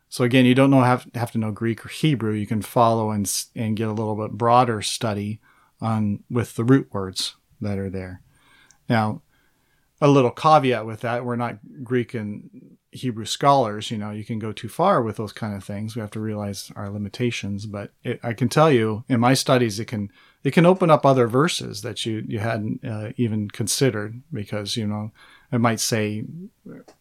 So 0.09 0.23
again, 0.23 0.45
you 0.45 0.55
don't 0.55 0.71
know 0.71 0.81
have, 0.81 1.07
have 1.13 1.31
to 1.31 1.37
know 1.37 1.51
Greek 1.51 1.85
or 1.85 1.89
Hebrew. 1.89 2.33
You 2.33 2.47
can 2.47 2.61
follow 2.61 3.11
and, 3.11 3.31
and 3.55 3.75
get 3.75 3.89
a 3.89 3.93
little 3.93 4.15
bit 4.15 4.31
broader 4.31 4.81
study 4.81 5.39
on 5.81 6.23
with 6.29 6.55
the 6.55 6.63
root 6.63 6.87
words 6.91 7.35
that 7.63 7.79
are 7.79 7.89
there. 7.89 8.21
Now, 8.89 9.21
a 10.01 10.07
little 10.07 10.31
caveat 10.31 10.85
with 10.85 11.01
that. 11.01 11.25
We're 11.25 11.35
not 11.35 11.59
Greek 11.83 12.13
and 12.13 12.77
Hebrew 12.91 13.25
scholars. 13.25 13.89
You 13.89 13.97
know, 13.97 14.11
you 14.11 14.25
can 14.25 14.37
go 14.37 14.51
too 14.51 14.67
far 14.67 15.01
with 15.01 15.17
those 15.17 15.33
kind 15.33 15.55
of 15.55 15.63
things. 15.63 15.95
We 15.95 16.01
have 16.01 16.11
to 16.11 16.19
realize 16.19 16.71
our 16.75 16.89
limitations. 16.89 17.65
But 17.65 17.91
it, 18.03 18.19
I 18.21 18.33
can 18.33 18.49
tell 18.49 18.71
you, 18.71 19.05
in 19.07 19.19
my 19.19 19.33
studies, 19.33 19.79
it 19.79 19.85
can 19.85 20.11
it 20.43 20.51
can 20.51 20.65
open 20.65 20.89
up 20.89 21.05
other 21.05 21.27
verses 21.27 21.81
that 21.81 22.05
you 22.05 22.23
you 22.27 22.39
hadn't 22.39 22.83
uh, 22.85 23.11
even 23.17 23.49
considered 23.49 24.21
because 24.31 24.75
you 24.75 24.85
know 24.85 25.11
it 25.51 25.59
might 25.59 25.79
say 25.79 26.25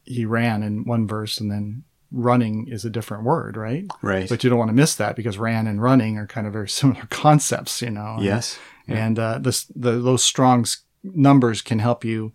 he 0.04 0.24
ran 0.24 0.62
in 0.62 0.84
one 0.84 1.06
verse 1.06 1.40
and 1.40 1.50
then 1.50 1.84
running 2.12 2.68
is 2.68 2.84
a 2.84 2.90
different 2.90 3.24
word, 3.24 3.56
right? 3.56 3.86
Right. 4.02 4.28
But 4.28 4.44
you 4.44 4.50
don't 4.50 4.58
want 4.58 4.68
to 4.68 4.74
miss 4.74 4.94
that 4.96 5.16
because 5.16 5.38
ran 5.38 5.66
and 5.66 5.82
running 5.82 6.18
are 6.18 6.26
kind 6.26 6.46
of 6.46 6.52
very 6.52 6.68
similar 6.80 7.06
concepts, 7.10 7.82
you 7.82 7.90
know. 7.90 8.18
Yes. 8.20 8.58
And, 8.86 8.96
yeah. 8.96 9.06
and 9.06 9.18
uh, 9.18 9.38
this, 9.38 9.64
the 9.74 9.92
those 9.92 10.24
strong 10.24 10.66
numbers 11.02 11.62
can 11.62 11.78
help 11.78 12.04
you 12.04 12.32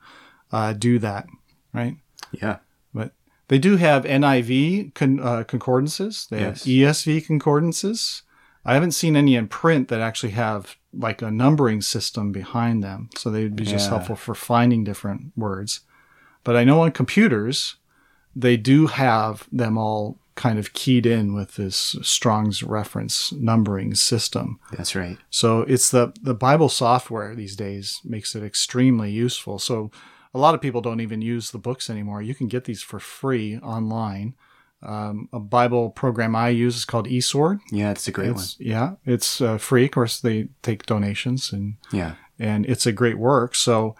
uh, 0.51 0.73
do 0.73 0.99
that, 0.99 1.27
right? 1.73 1.95
Yeah. 2.31 2.57
But 2.93 3.11
they 3.47 3.59
do 3.59 3.77
have 3.77 4.03
NIV 4.03 4.93
con- 4.93 5.19
uh, 5.19 5.43
concordances. 5.43 6.27
They 6.29 6.39
yes. 6.39 6.63
have 6.63 6.73
ESV 6.73 7.25
concordances. 7.25 8.23
I 8.65 8.73
haven't 8.73 8.91
seen 8.91 9.15
any 9.15 9.35
in 9.35 9.47
print 9.47 9.87
that 9.87 10.01
actually 10.01 10.33
have 10.33 10.75
like 10.93 11.21
a 11.21 11.31
numbering 11.31 11.81
system 11.81 12.31
behind 12.31 12.83
them, 12.83 13.09
so 13.15 13.29
they'd 13.29 13.55
be 13.55 13.63
just 13.63 13.89
helpful 13.89 14.15
for 14.15 14.35
finding 14.35 14.83
different 14.83 15.31
words. 15.37 15.81
But 16.43 16.57
I 16.57 16.63
know 16.63 16.81
on 16.81 16.91
computers, 16.91 17.77
they 18.35 18.57
do 18.57 18.87
have 18.87 19.47
them 19.51 19.77
all 19.77 20.19
kind 20.37 20.57
of 20.57 20.71
keyed 20.71 21.05
in 21.05 21.33
with 21.33 21.55
this 21.55 21.97
Strong's 22.01 22.63
reference 22.63 23.33
numbering 23.33 23.95
system. 23.95 24.59
That's 24.71 24.95
right. 24.95 25.17
So 25.29 25.61
it's 25.61 25.89
the 25.89 26.13
the 26.21 26.33
Bible 26.35 26.69
software 26.69 27.35
these 27.35 27.57
days 27.57 27.99
makes 28.05 28.35
it 28.35 28.43
extremely 28.43 29.11
useful. 29.11 29.59
So 29.59 29.91
a 30.33 30.39
lot 30.39 30.55
of 30.55 30.61
people 30.61 30.81
don't 30.81 31.01
even 31.01 31.21
use 31.21 31.51
the 31.51 31.57
books 31.57 31.89
anymore. 31.89 32.21
You 32.21 32.35
can 32.35 32.47
get 32.47 32.63
these 32.63 32.81
for 32.81 32.99
free 32.99 33.57
online. 33.57 34.35
Um, 34.83 35.27
a 35.33 35.39
Bible 35.39 35.89
program 35.89 36.35
I 36.35 36.49
use 36.49 36.75
is 36.75 36.85
called 36.85 37.07
eSword. 37.07 37.59
Yeah, 37.71 37.89
it's 37.89 38.07
a 38.07 38.11
great 38.11 38.29
it's, 38.29 38.59
one. 38.59 38.67
Yeah, 38.67 38.91
it's 39.05 39.41
uh, 39.41 39.57
free. 39.57 39.85
Of 39.85 39.91
course, 39.91 40.19
they 40.19 40.49
take 40.61 40.85
donations 40.85 41.51
and 41.51 41.77
yeah, 41.91 42.13
and 42.37 42.65
it's 42.67 42.85
a 42.85 42.91
great 42.91 43.17
work. 43.17 43.55
So 43.55 43.95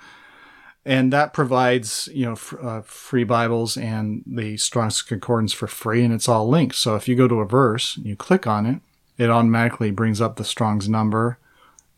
and 0.87 1.11
that 1.11 1.33
provides 1.33 2.07
you 2.13 2.25
know 2.25 2.31
f- 2.31 2.55
uh, 2.63 2.81
free 2.81 3.25
Bibles 3.25 3.75
and 3.75 4.23
the 4.25 4.55
Strong's 4.55 5.01
Concordance 5.01 5.51
for 5.51 5.67
free, 5.67 6.03
and 6.03 6.13
it's 6.13 6.29
all 6.29 6.47
linked. 6.47 6.75
So 6.75 6.95
if 6.95 7.07
you 7.07 7.15
go 7.15 7.27
to 7.27 7.41
a 7.41 7.45
verse, 7.45 7.97
you 7.97 8.15
click 8.15 8.47
on 8.47 8.65
it, 8.65 8.79
it 9.17 9.29
automatically 9.29 9.91
brings 9.91 10.21
up 10.21 10.37
the 10.37 10.45
Strong's 10.45 10.87
number 10.87 11.37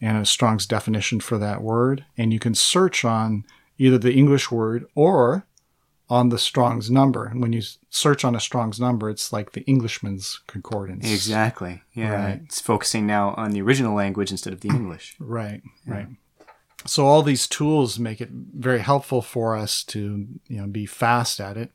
and 0.01 0.17
a 0.17 0.25
Strong's 0.25 0.65
definition 0.65 1.19
for 1.19 1.38
that 1.38 1.62
word, 1.62 2.03
and 2.17 2.34
you 2.34 2.39
can 2.39 2.55
search 2.55 3.05
on 3.05 3.46
either 3.77 4.00
the 4.00 4.13
English 4.13 4.50
word 4.50 4.88
or 4.96 5.46
on 6.10 6.29
the 6.29 6.39
Strong's 6.39 6.89
number. 6.89 7.27
And 7.27 7.41
when 7.41 7.53
you 7.53 7.62
search 7.91 8.25
on 8.25 8.36
a 8.36 8.39
Strong's 8.39 8.79
number, 8.79 9.12
it's 9.12 9.31
like 9.31 9.51
the 9.51 9.62
Englishman's 9.62 10.39
concordance. 10.48 11.12
Exactly. 11.12 11.84
Yeah. 11.93 12.25
Right. 12.25 12.41
It's 12.46 12.60
focusing 12.60 13.05
now 13.05 13.36
on 13.38 13.51
the 13.51 13.62
original 13.62 13.93
language 13.93 14.31
instead 14.31 14.53
of 14.53 14.62
the 14.62 14.69
English. 14.69 15.15
right. 15.19 15.62
Yeah. 15.86 15.93
Right 15.93 16.08
so 16.86 17.05
all 17.05 17.21
these 17.21 17.48
tools 17.48 18.00
make 18.00 18.21
it 18.21 18.29
very 18.31 18.79
helpful 18.79 19.21
for 19.21 19.55
us 19.55 19.83
to 19.86 20.27
you 20.48 20.62
know 20.62 20.67
be 20.67 20.86
fast 20.86 21.39
at 21.39 21.57
it. 21.57 21.71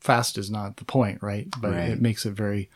Fast 0.00 0.38
is 0.38 0.50
not 0.50 0.76
the 0.76 0.84
point 0.84 1.22
right? 1.22 1.48
But 1.60 1.72
right. 1.72 1.90
it 1.90 2.00
makes 2.00 2.24
it 2.24 2.32
very 2.32 2.70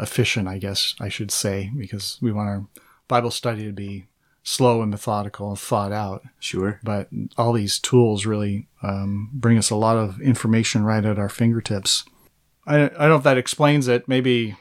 efficient 0.00 0.46
i 0.46 0.58
guess 0.58 0.94
i 1.00 1.08
should 1.08 1.28
say 1.28 1.72
because 1.76 2.18
we 2.22 2.30
want 2.30 2.48
our 2.48 2.64
bible 3.08 3.32
study 3.32 3.64
to 3.64 3.72
be 3.72 4.06
slow 4.48 4.80
and 4.80 4.90
methodical 4.90 5.50
and 5.50 5.58
thought 5.58 5.92
out. 5.92 6.22
Sure. 6.40 6.80
But 6.82 7.08
all 7.36 7.52
these 7.52 7.78
tools 7.78 8.24
really 8.24 8.66
um, 8.82 9.28
bring 9.32 9.58
us 9.58 9.68
a 9.68 9.76
lot 9.76 9.98
of 9.98 10.20
information 10.22 10.84
right 10.84 11.04
at 11.04 11.18
our 11.18 11.28
fingertips. 11.28 12.04
I, 12.66 12.84
I 12.84 12.88
don't 12.88 13.08
know 13.10 13.16
if 13.16 13.22
that 13.24 13.36
explains 13.36 13.88
it. 13.88 14.08
Maybe 14.08 14.56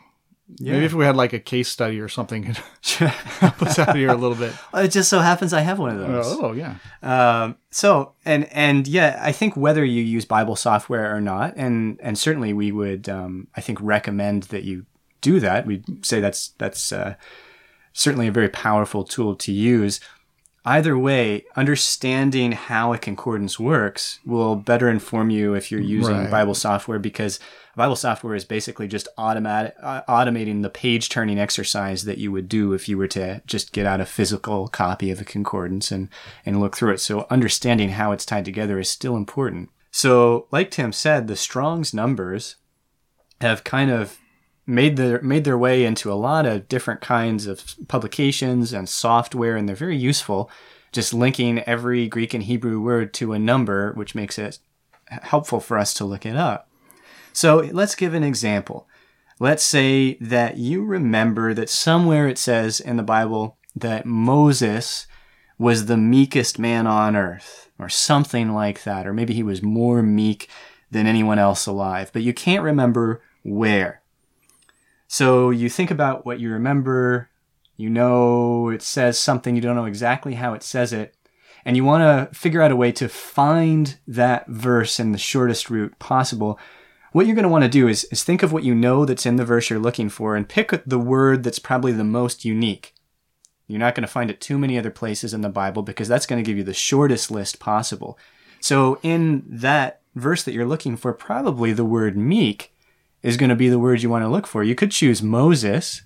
yeah. 0.55 0.73
Maybe 0.73 0.85
if 0.85 0.93
we 0.93 1.03
had 1.03 1.15
like 1.15 1.33
a 1.33 1.39
case 1.39 1.67
study 1.67 1.99
or 1.99 2.07
something, 2.07 2.43
help 2.83 3.61
us 3.61 3.77
out 3.77 3.95
here 3.95 4.09
a 4.09 4.15
little 4.15 4.37
bit. 4.37 4.53
It 4.73 4.89
just 4.89 5.09
so 5.09 5.19
happens 5.19 5.53
I 5.53 5.61
have 5.61 5.79
one 5.79 5.89
of 5.89 5.99
those. 5.99 6.25
Oh, 6.27 6.53
yeah. 6.53 6.75
Um, 7.03 7.57
so 7.69 8.13
and 8.23 8.45
and 8.53 8.87
yeah, 8.87 9.19
I 9.21 9.31
think 9.31 9.57
whether 9.57 9.83
you 9.83 10.01
use 10.01 10.25
Bible 10.25 10.55
software 10.55 11.13
or 11.13 11.19
not, 11.19 11.55
and 11.57 11.99
and 12.01 12.17
certainly 12.17 12.53
we 12.53 12.71
would, 12.71 13.09
um, 13.09 13.47
I 13.55 13.61
think, 13.61 13.79
recommend 13.81 14.43
that 14.43 14.63
you 14.63 14.85
do 15.21 15.39
that. 15.41 15.65
We'd 15.65 16.05
say 16.05 16.21
that's 16.21 16.49
that's 16.57 16.91
uh, 16.93 17.15
certainly 17.91 18.27
a 18.27 18.31
very 18.31 18.49
powerful 18.49 19.03
tool 19.03 19.35
to 19.35 19.51
use. 19.51 19.99
Either 20.67 20.99
way, 20.99 21.45
understanding 21.55 22.51
how 22.51 22.91
a 22.91 22.97
concordance 22.97 23.57
works 23.57 24.19
will 24.25 24.57
better 24.57 24.89
inform 24.89 25.29
you 25.29 25.53
if 25.53 25.71
you're 25.71 25.79
using 25.79 26.17
right. 26.17 26.29
Bible 26.29 26.53
software 26.53 26.99
because 26.99 27.39
Bible 27.77 27.95
software 27.95 28.35
is 28.35 28.43
basically 28.43 28.85
just 28.85 29.07
automatic, 29.17 29.75
uh, 29.81 30.01
automating 30.09 30.63
the 30.63 30.69
page 30.69 31.07
turning 31.07 31.39
exercise 31.39 32.03
that 32.03 32.17
you 32.17 32.33
would 32.33 32.49
do 32.49 32.73
if 32.73 32.89
you 32.89 32.97
were 32.97 33.07
to 33.07 33.41
just 33.45 33.71
get 33.71 33.85
out 33.85 34.01
a 34.01 34.05
physical 34.05 34.67
copy 34.67 35.09
of 35.09 35.21
a 35.21 35.23
concordance 35.23 35.89
and, 35.89 36.09
and 36.45 36.59
look 36.59 36.75
through 36.75 36.91
it. 36.91 36.99
So 36.99 37.27
understanding 37.29 37.91
how 37.91 38.11
it's 38.11 38.25
tied 38.25 38.43
together 38.43 38.77
is 38.77 38.89
still 38.89 39.15
important. 39.15 39.69
So, 39.89 40.47
like 40.51 40.69
Tim 40.69 40.91
said, 40.91 41.27
the 41.27 41.37
Strong's 41.37 41.93
numbers 41.93 42.57
have 43.39 43.63
kind 43.63 43.89
of 43.89 44.19
made 44.67 44.97
their 44.97 45.21
made 45.21 45.45
their 45.45 45.57
way 45.57 45.85
into 45.85 46.11
a 46.11 46.15
lot 46.15 46.45
of 46.45 46.67
different 46.67 47.01
kinds 47.01 47.47
of 47.47 47.75
publications 47.87 48.73
and 48.73 48.87
software, 48.87 49.55
and 49.55 49.67
they're 49.67 49.75
very 49.75 49.97
useful. 49.97 50.51
Just 50.91 51.13
linking 51.13 51.59
every 51.59 52.07
Greek 52.07 52.33
and 52.33 52.43
Hebrew 52.43 52.79
word 52.79 53.13
to 53.15 53.33
a 53.33 53.39
number, 53.39 53.93
which 53.93 54.15
makes 54.15 54.37
it 54.37 54.59
helpful 55.07 55.59
for 55.59 55.77
us 55.77 55.93
to 55.95 56.05
look 56.05 56.25
it 56.25 56.35
up. 56.35 56.69
So 57.33 57.69
let's 57.71 57.95
give 57.95 58.13
an 58.13 58.23
example. 58.23 58.87
Let's 59.39 59.63
say 59.63 60.15
that 60.15 60.57
you 60.57 60.83
remember 60.83 61.53
that 61.53 61.69
somewhere 61.69 62.27
it 62.27 62.37
says 62.37 62.79
in 62.79 62.97
the 62.97 63.03
Bible 63.03 63.57
that 63.75 64.05
Moses 64.05 65.07
was 65.59 65.85
the 65.85 65.97
meekest 65.97 66.57
man 66.57 66.87
on 66.87 67.15
earth, 67.15 67.69
or 67.79 67.89
something 67.89 68.53
like 68.53 68.83
that, 68.83 69.05
or 69.05 69.13
maybe 69.13 69.33
he 69.33 69.43
was 69.43 69.61
more 69.61 70.01
meek 70.01 70.49
than 70.89 71.05
anyone 71.05 71.37
else 71.37 71.67
alive, 71.67 72.09
but 72.13 72.23
you 72.23 72.33
can't 72.33 72.63
remember 72.63 73.21
where. 73.43 74.01
So 75.07 75.49
you 75.49 75.69
think 75.69 75.91
about 75.91 76.25
what 76.25 76.39
you 76.39 76.51
remember, 76.51 77.29
you 77.75 77.89
know 77.89 78.69
it 78.69 78.81
says 78.81 79.17
something, 79.17 79.55
you 79.55 79.61
don't 79.61 79.75
know 79.75 79.85
exactly 79.85 80.35
how 80.35 80.53
it 80.53 80.63
says 80.63 80.93
it, 80.93 81.15
and 81.63 81.75
you 81.75 81.83
want 81.83 82.01
to 82.01 82.35
figure 82.37 82.61
out 82.61 82.71
a 82.71 82.75
way 82.75 82.91
to 82.93 83.07
find 83.07 83.97
that 84.07 84.47
verse 84.47 84.99
in 84.99 85.11
the 85.11 85.17
shortest 85.17 85.69
route 85.69 85.97
possible 85.99 86.59
what 87.17 87.25
you're 87.25 87.35
going 87.35 87.43
to 87.43 87.49
want 87.49 87.63
to 87.63 87.69
do 87.69 87.87
is, 87.87 88.03
is 88.05 88.23
think 88.23 88.43
of 88.43 88.53
what 88.53 88.63
you 88.63 88.75
know 88.75 89.03
that's 89.03 89.25
in 89.25 89.37
the 89.37 89.43
verse 89.43 89.71
you're 89.71 89.79
looking 89.79 90.07
for 90.07 90.35
and 90.35 90.47
pick 90.47 90.69
the 90.85 90.99
word 90.99 91.43
that's 91.43 91.57
probably 91.57 91.91
the 91.91 92.03
most 92.03 92.45
unique. 92.45 92.93
You're 93.67 93.79
not 93.79 93.95
going 93.95 94.03
to 94.03 94.07
find 94.07 94.29
it 94.29 94.39
too 94.39 94.59
many 94.59 94.77
other 94.77 94.91
places 94.91 95.33
in 95.33 95.41
the 95.41 95.49
Bible 95.49 95.81
because 95.81 96.07
that's 96.07 96.27
going 96.27 96.41
to 96.41 96.47
give 96.47 96.57
you 96.57 96.63
the 96.63 96.75
shortest 96.75 97.31
list 97.31 97.59
possible. 97.59 98.19
So, 98.59 98.99
in 99.01 99.43
that 99.47 100.01
verse 100.15 100.43
that 100.43 100.53
you're 100.53 100.67
looking 100.67 100.95
for, 100.95 101.11
probably 101.11 101.73
the 101.73 101.83
word 101.85 102.15
meek 102.15 102.71
is 103.27 103.35
going 103.35 103.49
to 103.49 103.57
be 103.57 103.67
the 103.67 103.77
word 103.77 104.01
you 104.01 104.09
want 104.09 104.23
to 104.23 104.29
look 104.29 104.47
for. 104.47 104.63
You 104.63 104.73
could 104.73 104.89
choose 104.89 105.21
Moses, 105.21 106.01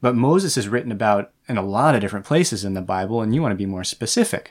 but 0.00 0.16
Moses 0.16 0.56
is 0.56 0.66
written 0.66 0.90
about 0.90 1.30
in 1.48 1.56
a 1.56 1.62
lot 1.62 1.94
of 1.94 2.00
different 2.00 2.26
places 2.26 2.64
in 2.64 2.74
the 2.74 2.82
Bible, 2.82 3.22
and 3.22 3.32
you 3.32 3.40
want 3.40 3.52
to 3.52 3.56
be 3.56 3.64
more 3.64 3.84
specific. 3.84 4.50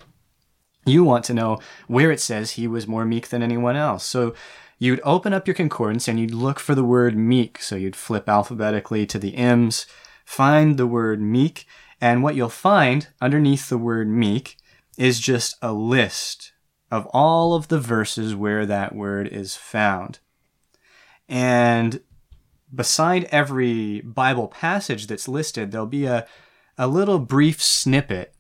You 0.86 1.04
want 1.04 1.26
to 1.26 1.34
know 1.34 1.60
where 1.88 2.10
it 2.10 2.22
says 2.22 2.52
he 2.52 2.66
was 2.66 2.88
more 2.88 3.04
meek 3.04 3.28
than 3.28 3.44
anyone 3.44 3.76
else. 3.76 4.06
So, 4.06 4.34
you'd 4.80 5.02
open 5.04 5.34
up 5.34 5.48
your 5.48 5.54
concordance 5.54 6.08
and 6.08 6.18
you'd 6.18 6.34
look 6.34 6.60
for 6.60 6.76
the 6.76 6.84
word 6.86 7.18
meek. 7.18 7.62
So 7.62 7.76
you'd 7.76 7.96
flip 7.96 8.30
alphabetically 8.30 9.06
to 9.08 9.20
the 9.20 9.36
M's, 9.36 9.86
find 10.24 10.78
the 10.78 10.88
word 10.88 11.20
meek, 11.20 11.66
and 12.00 12.24
what 12.24 12.36
you'll 12.36 12.48
find 12.48 13.10
underneath 13.20 13.68
the 13.68 13.78
word 13.78 14.08
meek 14.08 14.56
is 14.98 15.20
just 15.20 15.58
a 15.62 15.74
list 15.74 16.54
of 16.90 17.06
all 17.08 17.54
of 17.54 17.68
the 17.68 17.80
verses 17.80 18.34
where 18.34 18.66
that 18.66 18.96
word 18.96 19.28
is 19.28 19.56
found. 19.56 20.20
And 21.28 22.02
beside 22.74 23.26
every 23.26 24.02
Bible 24.02 24.48
passage 24.48 25.08
that's 25.08 25.28
listed, 25.28 25.72
there'll 25.72 25.88
be 25.88 26.06
a, 26.06 26.28
a 26.78 26.88
little 26.88 27.20
brief 27.20 27.62
snippet 27.62 28.34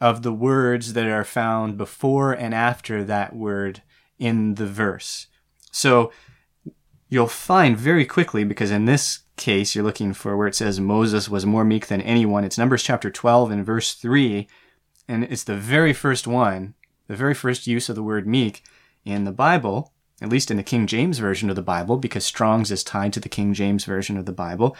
of 0.00 0.22
the 0.22 0.32
words 0.32 0.94
that 0.94 1.06
are 1.06 1.24
found 1.24 1.78
before 1.78 2.32
and 2.32 2.52
after 2.52 3.04
that 3.04 3.34
word 3.34 3.82
in 4.18 4.54
the 4.56 4.66
verse. 4.66 5.28
So 5.70 6.12
you'll 7.08 7.28
find 7.28 7.76
very 7.76 8.04
quickly, 8.04 8.42
because 8.42 8.70
in 8.70 8.84
this 8.84 9.20
case, 9.36 9.74
you're 9.74 9.84
looking 9.84 10.12
for 10.12 10.36
where 10.36 10.48
it 10.48 10.54
says 10.54 10.80
Moses 10.80 11.28
was 11.28 11.46
more 11.46 11.64
meek 11.64 11.86
than 11.86 12.00
anyone. 12.02 12.44
It's 12.44 12.58
Numbers 12.58 12.82
chapter 12.82 13.10
12 13.10 13.50
and 13.50 13.66
verse 13.66 13.94
3. 13.94 14.48
And 15.08 15.24
it's 15.24 15.44
the 15.44 15.56
very 15.56 15.92
first 15.92 16.26
one, 16.26 16.74
the 17.06 17.16
very 17.16 17.34
first 17.34 17.66
use 17.66 17.88
of 17.88 17.96
the 17.96 18.02
word 18.02 18.26
meek 18.26 18.62
in 19.04 19.24
the 19.24 19.32
Bible, 19.32 19.92
at 20.22 20.28
least 20.28 20.50
in 20.50 20.56
the 20.56 20.62
King 20.62 20.86
James 20.86 21.18
Version 21.18 21.50
of 21.50 21.56
the 21.56 21.62
Bible, 21.62 21.96
because 21.96 22.24
Strong's 22.24 22.70
is 22.70 22.84
tied 22.84 23.12
to 23.14 23.20
the 23.20 23.28
King 23.28 23.52
James 23.52 23.84
Version 23.84 24.16
of 24.16 24.24
the 24.24 24.32
Bible. 24.32 24.76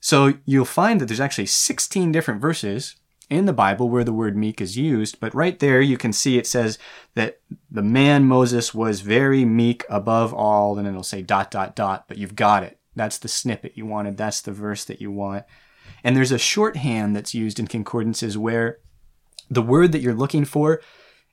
So 0.00 0.34
you'll 0.44 0.64
find 0.64 1.00
that 1.00 1.06
there's 1.06 1.20
actually 1.20 1.46
16 1.46 2.10
different 2.10 2.40
verses 2.40 2.96
in 3.30 3.46
the 3.46 3.52
Bible 3.52 3.88
where 3.88 4.04
the 4.04 4.12
word 4.12 4.36
meek 4.36 4.60
is 4.60 4.76
used, 4.76 5.20
but 5.20 5.34
right 5.34 5.58
there 5.58 5.80
you 5.80 5.96
can 5.96 6.12
see 6.12 6.36
it 6.36 6.46
says 6.46 6.78
that 7.14 7.40
the 7.70 7.82
man 7.82 8.24
Moses 8.24 8.74
was 8.74 9.00
very 9.00 9.44
meek 9.44 9.84
above 9.88 10.34
all, 10.34 10.76
and 10.76 10.88
it'll 10.88 11.04
say 11.04 11.22
dot, 11.22 11.50
dot, 11.50 11.76
dot, 11.76 12.04
but 12.08 12.18
you've 12.18 12.34
got 12.36 12.64
it. 12.64 12.78
That's 12.96 13.18
the 13.18 13.28
snippet 13.28 13.72
you 13.76 13.86
wanted. 13.86 14.16
That's 14.16 14.40
the 14.40 14.52
verse 14.52 14.84
that 14.84 15.00
you 15.00 15.10
want. 15.10 15.44
And 16.04 16.16
there's 16.16 16.32
a 16.32 16.38
shorthand 16.38 17.14
that's 17.14 17.34
used 17.34 17.58
in 17.60 17.68
concordances 17.68 18.36
where 18.36 18.80
the 19.48 19.62
word 19.62 19.92
that 19.92 20.00
you're 20.00 20.12
looking 20.12 20.44
for 20.44 20.80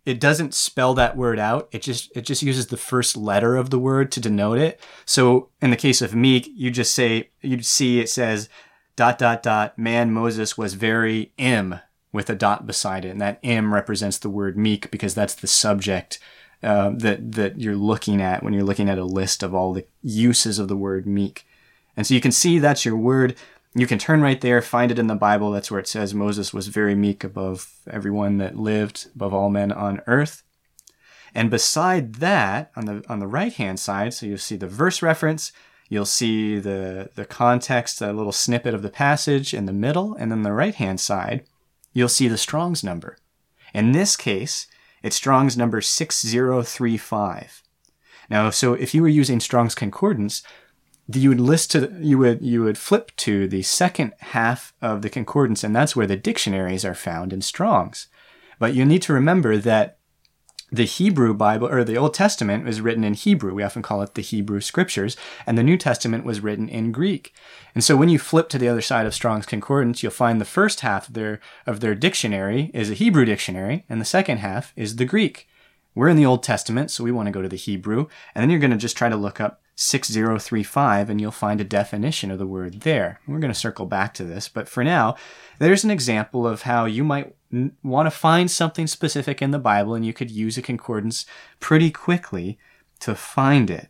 it 0.06 0.20
doesn't 0.20 0.54
spell 0.54 0.94
that 0.96 1.18
word 1.18 1.40
out. 1.40 1.70
It 1.72 1.82
just 1.82 2.16
it 2.16 2.22
just 2.22 2.42
uses 2.42 2.68
the 2.68 2.78
first 2.78 3.18
letter 3.18 3.56
of 3.56 3.70
the 3.70 3.80
word 3.80 4.12
to 4.14 4.20
denote 4.20 4.58
it. 4.58 4.80
So 5.06 5.50
in 5.62 5.70
the 5.70 5.76
case 5.76 6.02
of 6.02 6.16
meek, 6.16 6.50
you 6.54 6.72
just 6.72 6.94
say 6.94 7.30
you'd 7.42 7.66
see 7.66 8.00
it 8.00 8.10
says 8.10 8.50
dot 8.96 9.18
dot 9.18 9.44
dot 9.44 9.78
man 9.78 10.12
Moses 10.12 10.58
was 10.58 10.74
very 10.74 11.32
im 11.38 11.80
with 12.12 12.30
a 12.30 12.36
dot 12.36 12.66
beside 12.66 13.06
it, 13.06 13.10
and 13.10 13.22
that 13.22 13.40
im 13.44 13.74
represents 13.74 14.18
the 14.18 14.30
word 14.30 14.58
meek 14.58 14.90
because 14.90 15.14
that's 15.14 15.36
the 15.36 15.48
subject 15.48 16.20
uh, 16.64 16.92
that 16.96 17.34
that 17.34 17.60
you're 17.60 17.76
looking 17.76 18.22
at 18.22 18.42
when 18.42 18.54
you're 18.54 18.64
looking 18.64 18.90
at 18.90 18.98
a 18.98 19.06
list 19.06 19.44
of 19.44 19.54
all 19.54 19.74
the 19.74 19.86
uses 20.02 20.60
of 20.60 20.68
the 20.68 20.78
word 20.78 21.06
meek. 21.06 21.46
And 21.96 22.08
so 22.08 22.14
you 22.14 22.22
can 22.22 22.32
see 22.32 22.60
that's 22.60 22.86
your 22.86 22.98
word. 22.98 23.36
You 23.76 23.86
can 23.86 24.00
turn 24.00 24.22
right 24.22 24.42
there, 24.42 24.62
find 24.62 24.92
it 24.92 24.98
in 24.98 25.08
the 25.08 25.16
Bible. 25.16 25.52
That's 25.52 25.70
where 25.70 25.80
it 25.80 25.88
says 25.88 26.14
Moses 26.14 26.54
was 26.54 26.68
very 26.68 26.96
meek 26.96 27.24
above 27.24 27.70
everyone 27.90 28.38
that 28.38 28.58
lived, 28.58 29.08
above 29.16 29.34
all 29.34 29.50
men 29.50 29.72
on 29.72 30.02
earth. 30.08 30.44
And 31.36 31.52
beside 31.52 32.16
that, 32.16 32.72
on 32.76 32.86
the 32.86 33.04
on 33.08 33.20
the 33.20 33.28
right 33.28 33.54
hand 33.54 33.80
side, 33.80 34.14
so 34.14 34.26
you'll 34.26 34.40
see 34.40 34.56
the 34.56 34.68
verse 34.68 35.04
reference, 35.04 35.52
you'll 35.88 36.06
see 36.06 36.58
the 36.58 37.12
the 37.14 37.26
context, 37.26 38.02
a 38.02 38.12
little 38.12 38.32
snippet 38.32 38.74
of 38.74 38.82
the 38.82 38.90
passage 38.90 39.54
in 39.54 39.66
the 39.66 39.74
middle, 39.74 40.16
and 40.16 40.32
then 40.32 40.42
the 40.42 40.52
right 40.52 40.74
hand 40.74 41.00
side, 41.00 41.44
you'll 41.94 42.10
see 42.10 42.28
the 42.28 42.38
Strong's 42.38 42.84
number. 42.84 43.18
In 43.74 43.92
this 43.92 44.16
case, 44.16 44.66
it's 45.04 45.16
Strong's 45.16 45.56
number 45.56 45.82
6035. 45.82 47.64
Now, 48.30 48.50
so 48.50 48.74
if 48.74 48.94
you 48.94 49.02
were 49.02 49.08
using 49.08 49.40
Strong's 49.40 49.76
Concordance, 49.76 50.44
you 51.18 51.30
would 51.30 51.40
list 51.40 51.72
to 51.72 51.92
you 52.00 52.18
would 52.20 52.42
you 52.42 52.64
would 52.64 52.78
flip 52.78 53.12
to 53.18 53.48
the 53.48 53.64
second 53.64 54.14
half 54.20 54.74
of 54.82 55.02
the 55.02 55.10
concordance 55.10 55.64
and 55.64 55.76
that's 55.76 55.96
where 55.96 56.08
the 56.08 56.16
dictionaries 56.16 56.86
are 56.86 56.96
found 56.96 57.34
in 57.34 57.42
Strong's. 57.42 58.08
But 58.60 58.74
you 58.74 58.86
need 58.86 59.02
to 59.04 59.14
remember 59.14 59.58
that 59.58 60.00
the 60.72 60.86
Hebrew 60.86 61.34
Bible 61.34 61.68
or 61.68 61.84
the 61.84 61.98
Old 61.98 62.14
Testament 62.14 62.64
was 62.64 62.82
written 62.82 63.04
in 63.04 63.16
Hebrew. 63.16 63.54
We 63.54 63.64
often 63.64 63.82
call 63.82 64.02
it 64.02 64.14
the 64.14 64.22
Hebrew 64.22 64.62
Scriptures, 64.62 65.18
and 65.48 65.58
the 65.58 65.64
New 65.64 65.78
Testament 65.78 66.24
was 66.24 66.42
written 66.42 66.70
in 66.70 66.92
Greek. 66.92 67.34
And 67.74 67.84
so 67.84 67.96
when 67.96 68.10
you 68.10 68.20
flip 68.20 68.50
to 68.50 68.60
the 68.60 68.68
other 68.68 68.82
side 68.82 69.08
of 69.08 69.16
Strong's 69.16 69.48
Concordance, 69.48 70.04
you'll 70.04 70.12
find 70.12 70.40
the 70.40 70.46
first 70.46 70.82
half 70.82 71.08
of 71.08 71.16
their 71.16 71.40
of 71.66 71.80
their 71.80 71.96
dictionary 71.96 72.70
is 72.74 72.92
a 72.92 72.96
Hebrew 72.96 73.26
dictionary, 73.26 73.86
and 73.90 74.00
the 74.00 74.06
second 74.06 74.38
half 74.38 74.74
is 74.76 74.98
the 74.98 75.06
Greek. 75.06 75.48
We're 75.96 76.10
in 76.10 76.18
the 76.18 76.26
Old 76.26 76.44
Testament, 76.44 76.92
so 76.92 77.04
we 77.04 77.12
want 77.12 77.26
to 77.26 77.32
go 77.32 77.42
to 77.42 77.50
the 77.50 77.56
Hebrew, 77.56 78.08
and 78.36 78.44
then 78.44 78.50
you're 78.50 78.60
going 78.60 78.72
to 78.72 78.78
just 78.78 78.98
try 78.98 79.10
to 79.10 79.16
look 79.16 79.42
up 79.42 79.64
6035 79.82 81.10
and 81.10 81.22
you'll 81.22 81.32
find 81.32 81.62
a 81.62 81.64
definition 81.64 82.32
of 82.32 82.38
the 82.38 82.46
word 82.46 82.82
there. 82.82 83.22
We're 83.26 83.40
going 83.40 83.54
to 83.54 83.58
circle 83.58 83.86
back 83.86 84.14
to 84.16 84.26
this, 84.26 84.50
but 84.50 84.68
for 84.68 84.84
now, 84.84 85.16
there's 85.58 85.86
an 85.86 85.90
example 85.90 86.46
of 86.46 86.64
how 86.64 86.84
you 86.84 87.06
might 87.06 87.34
n- 87.54 87.78
want 87.82 88.06
to 88.06 88.12
find 88.12 88.52
something 88.52 88.88
specific 88.88 89.42
in 89.42 89.52
the 89.52 89.58
Bible 89.58 89.96
and 89.96 90.06
you 90.06 90.12
could 90.12 90.30
use 90.30 90.58
a 90.58 90.62
concordance 90.62 91.26
pretty 91.62 91.92
quickly 91.92 92.60
to 93.00 93.16
find 93.16 93.70
it. 93.70 93.88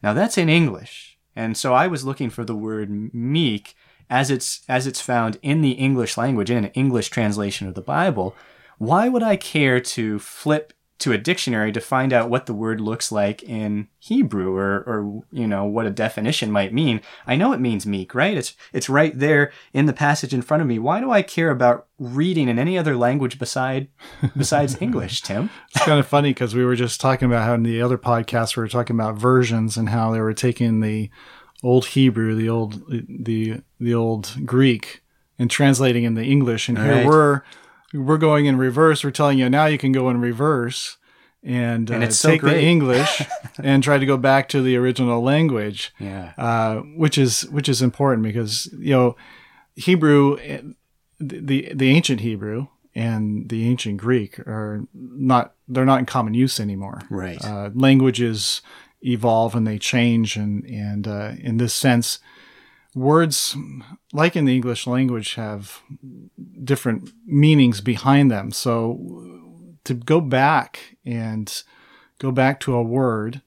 Now 0.00 0.12
that's 0.12 0.38
in 0.38 0.48
English. 0.48 1.18
And 1.34 1.56
so 1.56 1.74
I 1.74 1.88
was 1.88 2.04
looking 2.04 2.30
for 2.30 2.44
the 2.44 2.54
word 2.54 3.12
meek 3.12 3.74
as 4.08 4.30
it's 4.30 4.62
as 4.68 4.86
it's 4.86 5.00
found 5.00 5.40
in 5.42 5.60
the 5.60 5.72
English 5.72 6.16
language 6.16 6.52
in 6.52 6.66
an 6.66 6.70
English 6.74 7.08
translation 7.10 7.66
of 7.66 7.74
the 7.74 7.82
Bible. 7.82 8.36
Why 8.78 9.08
would 9.08 9.24
I 9.24 9.34
care 9.34 9.80
to 9.80 10.20
flip 10.20 10.72
to 10.98 11.12
a 11.12 11.18
dictionary 11.18 11.72
to 11.72 11.80
find 11.80 12.12
out 12.12 12.30
what 12.30 12.46
the 12.46 12.54
word 12.54 12.80
looks 12.80 13.12
like 13.12 13.42
in 13.42 13.88
Hebrew 13.98 14.56
or, 14.56 14.78
or 14.86 15.24
you 15.30 15.46
know 15.46 15.64
what 15.64 15.86
a 15.86 15.90
definition 15.90 16.50
might 16.50 16.72
mean. 16.72 17.02
I 17.26 17.36
know 17.36 17.52
it 17.52 17.60
means 17.60 17.84
meek, 17.86 18.14
right? 18.14 18.36
It's 18.36 18.54
it's 18.72 18.88
right 18.88 19.16
there 19.18 19.52
in 19.74 19.86
the 19.86 19.92
passage 19.92 20.32
in 20.32 20.42
front 20.42 20.62
of 20.62 20.66
me. 20.66 20.78
Why 20.78 21.00
do 21.00 21.10
I 21.10 21.22
care 21.22 21.50
about 21.50 21.86
reading 21.98 22.48
in 22.48 22.58
any 22.58 22.78
other 22.78 22.96
language 22.96 23.38
beside 23.38 23.88
besides 24.36 24.76
English, 24.80 25.20
Tim? 25.22 25.50
It's 25.74 25.84
kind 25.84 26.00
of 26.00 26.06
funny 26.06 26.30
because 26.30 26.54
we 26.54 26.64
were 26.64 26.76
just 26.76 27.00
talking 27.00 27.26
about 27.26 27.44
how 27.44 27.54
in 27.54 27.62
the 27.62 27.82
other 27.82 27.98
podcast 27.98 28.56
we 28.56 28.62
were 28.62 28.68
talking 28.68 28.96
about 28.96 29.18
versions 29.18 29.76
and 29.76 29.90
how 29.90 30.12
they 30.12 30.20
were 30.20 30.34
taking 30.34 30.80
the 30.80 31.10
old 31.62 31.86
Hebrew, 31.86 32.34
the 32.34 32.48
old 32.48 32.82
the 32.88 33.60
the 33.78 33.94
old 33.94 34.46
Greek, 34.46 35.02
and 35.38 35.50
translating 35.50 36.04
in 36.04 36.14
the 36.14 36.24
English. 36.24 36.70
And 36.70 36.78
here 36.78 37.06
we're 37.06 37.42
we're 37.96 38.18
going 38.18 38.46
in 38.46 38.58
reverse. 38.58 39.02
We're 39.04 39.10
telling 39.10 39.38
you 39.38 39.48
now 39.48 39.66
you 39.66 39.78
can 39.78 39.92
go 39.92 40.10
in 40.10 40.20
reverse 40.20 40.96
and, 41.42 41.88
and 41.90 42.04
uh, 42.04 42.10
so 42.10 42.30
take 42.30 42.40
great. 42.40 42.54
the 42.54 42.62
English 42.62 43.22
and 43.62 43.82
try 43.82 43.98
to 43.98 44.06
go 44.06 44.16
back 44.16 44.48
to 44.48 44.60
the 44.62 44.76
original 44.76 45.22
language. 45.22 45.94
Yeah. 45.98 46.32
Uh, 46.36 46.76
which 46.96 47.16
is 47.16 47.42
which 47.50 47.68
is 47.68 47.82
important 47.82 48.24
because 48.24 48.66
you 48.78 48.92
know 48.92 49.16
Hebrew, 49.76 50.38
eh, 50.38 50.62
the 51.20 51.72
the 51.72 51.90
ancient 51.90 52.20
Hebrew 52.20 52.66
and 52.94 53.48
the 53.48 53.68
ancient 53.68 53.98
Greek 53.98 54.40
are 54.40 54.86
not 54.92 55.54
they're 55.68 55.84
not 55.84 56.00
in 56.00 56.06
common 56.06 56.34
use 56.34 56.58
anymore. 56.58 57.02
Right. 57.10 57.42
Uh, 57.44 57.70
languages 57.74 58.60
evolve 59.02 59.54
and 59.54 59.66
they 59.66 59.78
change, 59.78 60.36
and 60.36 60.64
and 60.64 61.06
uh, 61.06 61.32
in 61.38 61.58
this 61.58 61.74
sense, 61.74 62.18
words 62.96 63.54
like 64.12 64.34
in 64.34 64.46
the 64.46 64.54
English 64.54 64.86
language 64.86 65.34
have 65.34 65.82
different 66.64 67.10
meanings 67.26 67.80
behind 67.80 68.30
them. 68.30 68.50
So 68.50 69.38
to 69.84 69.94
go 69.94 70.20
back 70.20 70.96
and 71.04 71.62
go 72.18 72.32
back 72.32 72.58
to 72.60 72.74
a 72.74 72.82
word 72.82 73.42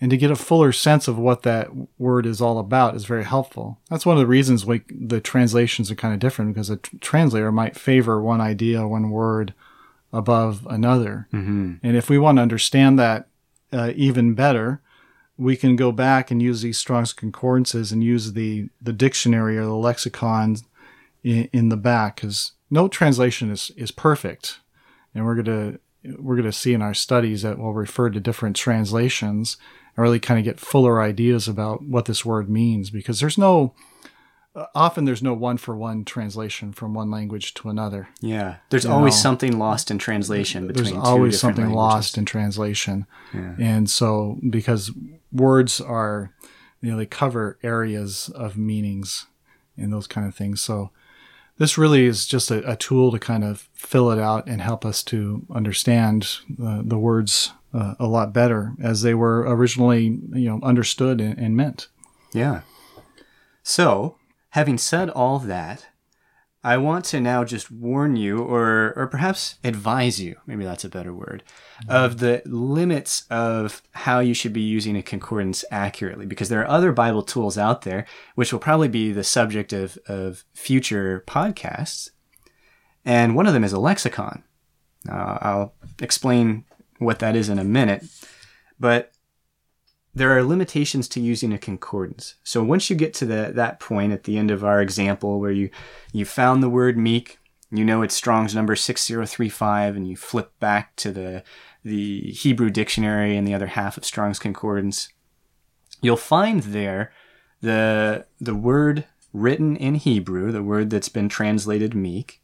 and 0.00 0.10
to 0.10 0.16
get 0.16 0.32
a 0.32 0.36
fuller 0.36 0.72
sense 0.72 1.08
of 1.08 1.18
what 1.18 1.42
that 1.42 1.70
word 1.96 2.26
is 2.26 2.40
all 2.40 2.58
about 2.58 2.96
is 2.96 3.04
very 3.04 3.24
helpful. 3.24 3.78
That's 3.88 4.04
one 4.04 4.16
of 4.16 4.20
the 4.20 4.26
reasons 4.26 4.66
we, 4.66 4.82
the 4.90 5.20
translations 5.20 5.90
are 5.90 5.96
kind 5.96 6.12
of 6.12 6.20
different 6.20 6.54
because 6.54 6.70
a 6.70 6.76
t- 6.76 6.98
translator 6.98 7.52
might 7.52 7.76
favor 7.76 8.20
one 8.20 8.40
idea, 8.40 8.86
one 8.86 9.10
word 9.10 9.54
above 10.12 10.66
another. 10.68 11.28
Mm-hmm. 11.32 11.74
And 11.82 11.96
if 11.96 12.10
we 12.10 12.18
want 12.18 12.38
to 12.38 12.42
understand 12.42 12.98
that 12.98 13.28
uh, 13.72 13.92
even 13.94 14.34
better, 14.34 14.80
we 15.38 15.56
can 15.56 15.76
go 15.76 15.92
back 15.92 16.30
and 16.30 16.42
use 16.42 16.62
these 16.62 16.78
Strong's 16.78 17.12
concordances 17.12 17.92
and 17.92 18.02
use 18.02 18.32
the, 18.32 18.68
the 18.82 18.92
dictionary 18.92 19.56
or 19.56 19.64
the 19.64 19.74
lexicon 19.74 20.56
in, 21.22 21.48
in 21.52 21.68
the 21.68 21.76
back 21.76 22.16
because 22.16 22.52
no 22.70 22.88
translation 22.88 23.50
is, 23.50 23.70
is 23.76 23.92
perfect. 23.92 24.58
And 25.14 25.24
we're 25.24 25.40
going 25.40 25.44
to 25.46 25.80
we're 26.18 26.36
going 26.36 26.46
to 26.46 26.52
see 26.52 26.72
in 26.72 26.82
our 26.82 26.94
studies 26.94 27.42
that 27.42 27.58
we'll 27.58 27.72
refer 27.72 28.08
to 28.08 28.20
different 28.20 28.56
translations 28.56 29.56
and 29.96 30.02
really 30.02 30.20
kind 30.20 30.38
of 30.38 30.44
get 30.44 30.60
fuller 30.60 31.02
ideas 31.02 31.48
about 31.48 31.82
what 31.82 32.04
this 32.04 32.24
word 32.24 32.48
means 32.48 32.88
because 32.88 33.20
there's 33.20 33.36
no 33.36 33.74
often 34.74 35.04
there's 35.04 35.22
no 35.22 35.34
one 35.34 35.56
for 35.56 35.76
one 35.76 36.04
translation 36.04 36.72
from 36.72 36.94
one 36.94 37.10
language 37.10 37.54
to 37.54 37.68
another. 37.68 38.08
Yeah, 38.20 38.56
there's 38.70 38.84
You 38.84 38.90
always 38.90 39.14
know, 39.14 39.20
something 39.20 39.58
lost 39.58 39.90
in 39.90 39.98
translation 39.98 40.66
between 40.66 40.94
There's 40.94 40.96
always 40.96 41.38
something 41.38 41.64
languages. 41.66 41.76
lost 41.76 42.18
in 42.18 42.24
translation. 42.24 43.06
Yeah. 43.32 43.54
And 43.58 43.88
so 43.90 44.38
because 44.48 44.90
words 45.32 45.80
are 45.80 46.32
you 46.80 46.90
know 46.90 46.96
they 46.96 47.06
cover 47.06 47.58
areas 47.62 48.30
of 48.34 48.56
meanings 48.56 49.26
and 49.76 49.92
those 49.92 50.06
kind 50.06 50.26
of 50.26 50.34
things. 50.34 50.60
So 50.60 50.90
this 51.58 51.76
really 51.76 52.06
is 52.06 52.26
just 52.26 52.50
a, 52.50 52.68
a 52.70 52.76
tool 52.76 53.10
to 53.12 53.18
kind 53.18 53.44
of 53.44 53.68
fill 53.74 54.10
it 54.10 54.18
out 54.18 54.46
and 54.46 54.62
help 54.62 54.84
us 54.84 55.02
to 55.04 55.44
understand 55.50 56.38
uh, 56.62 56.82
the 56.84 56.98
words 56.98 57.52
uh, 57.74 57.94
a 57.98 58.06
lot 58.06 58.32
better 58.32 58.74
as 58.80 59.02
they 59.02 59.12
were 59.14 59.40
originally 59.40 60.04
you 60.32 60.48
know 60.48 60.60
understood 60.62 61.20
and, 61.20 61.38
and 61.38 61.56
meant. 61.56 61.88
Yeah. 62.32 62.62
So, 63.62 64.16
having 64.50 64.78
said 64.78 65.10
all 65.10 65.38
that, 65.38 65.86
I 66.64 66.76
want 66.76 67.04
to 67.06 67.20
now 67.20 67.44
just 67.44 67.70
warn 67.70 68.16
you, 68.16 68.40
or 68.40 68.92
or 68.96 69.06
perhaps 69.06 69.56
advise 69.62 70.20
you, 70.20 70.36
maybe 70.44 70.64
that's 70.64 70.84
a 70.84 70.88
better 70.88 71.14
word, 71.14 71.44
of 71.88 72.18
the 72.18 72.42
limits 72.44 73.24
of 73.30 73.80
how 73.92 74.18
you 74.18 74.34
should 74.34 74.52
be 74.52 74.60
using 74.60 74.96
a 74.96 75.02
concordance 75.02 75.64
accurately, 75.70 76.26
because 76.26 76.48
there 76.48 76.60
are 76.60 76.68
other 76.68 76.92
Bible 76.92 77.22
tools 77.22 77.56
out 77.56 77.82
there, 77.82 78.06
which 78.34 78.52
will 78.52 78.58
probably 78.58 78.88
be 78.88 79.12
the 79.12 79.22
subject 79.22 79.72
of, 79.72 79.98
of 80.08 80.44
future 80.52 81.22
podcasts. 81.28 82.10
And 83.04 83.36
one 83.36 83.46
of 83.46 83.54
them 83.54 83.64
is 83.64 83.72
a 83.72 83.80
lexicon. 83.80 84.42
Uh, 85.08 85.38
I'll 85.40 85.74
explain 86.02 86.64
what 86.98 87.20
that 87.20 87.36
is 87.36 87.48
in 87.48 87.60
a 87.60 87.64
minute. 87.64 88.04
But 88.80 89.12
there 90.18 90.36
are 90.36 90.42
limitations 90.42 91.08
to 91.08 91.20
using 91.20 91.52
a 91.52 91.58
concordance. 91.58 92.34
So 92.42 92.62
once 92.62 92.90
you 92.90 92.96
get 92.96 93.14
to 93.14 93.24
the, 93.26 93.52
that 93.54 93.80
point 93.80 94.12
at 94.12 94.24
the 94.24 94.36
end 94.36 94.50
of 94.50 94.64
our 94.64 94.82
example 94.82 95.40
where 95.40 95.52
you, 95.52 95.70
you 96.12 96.24
found 96.24 96.62
the 96.62 96.68
word 96.68 96.98
meek, 96.98 97.38
you 97.70 97.84
know 97.84 98.02
it's 98.02 98.14
Strong's 98.14 98.54
number 98.54 98.74
6035, 98.74 99.96
and 99.96 100.08
you 100.08 100.16
flip 100.16 100.52
back 100.58 100.96
to 100.96 101.12
the, 101.12 101.42
the 101.84 102.32
Hebrew 102.32 102.70
dictionary 102.70 103.36
and 103.36 103.46
the 103.46 103.54
other 103.54 103.68
half 103.68 103.96
of 103.96 104.04
Strong's 104.04 104.38
concordance, 104.38 105.08
you'll 106.00 106.16
find 106.16 106.62
there 106.62 107.12
the, 107.60 108.26
the 108.40 108.54
word 108.54 109.04
written 109.32 109.76
in 109.76 109.94
Hebrew, 109.96 110.50
the 110.50 110.62
word 110.62 110.90
that's 110.90 111.08
been 111.08 111.28
translated 111.28 111.94
meek, 111.94 112.40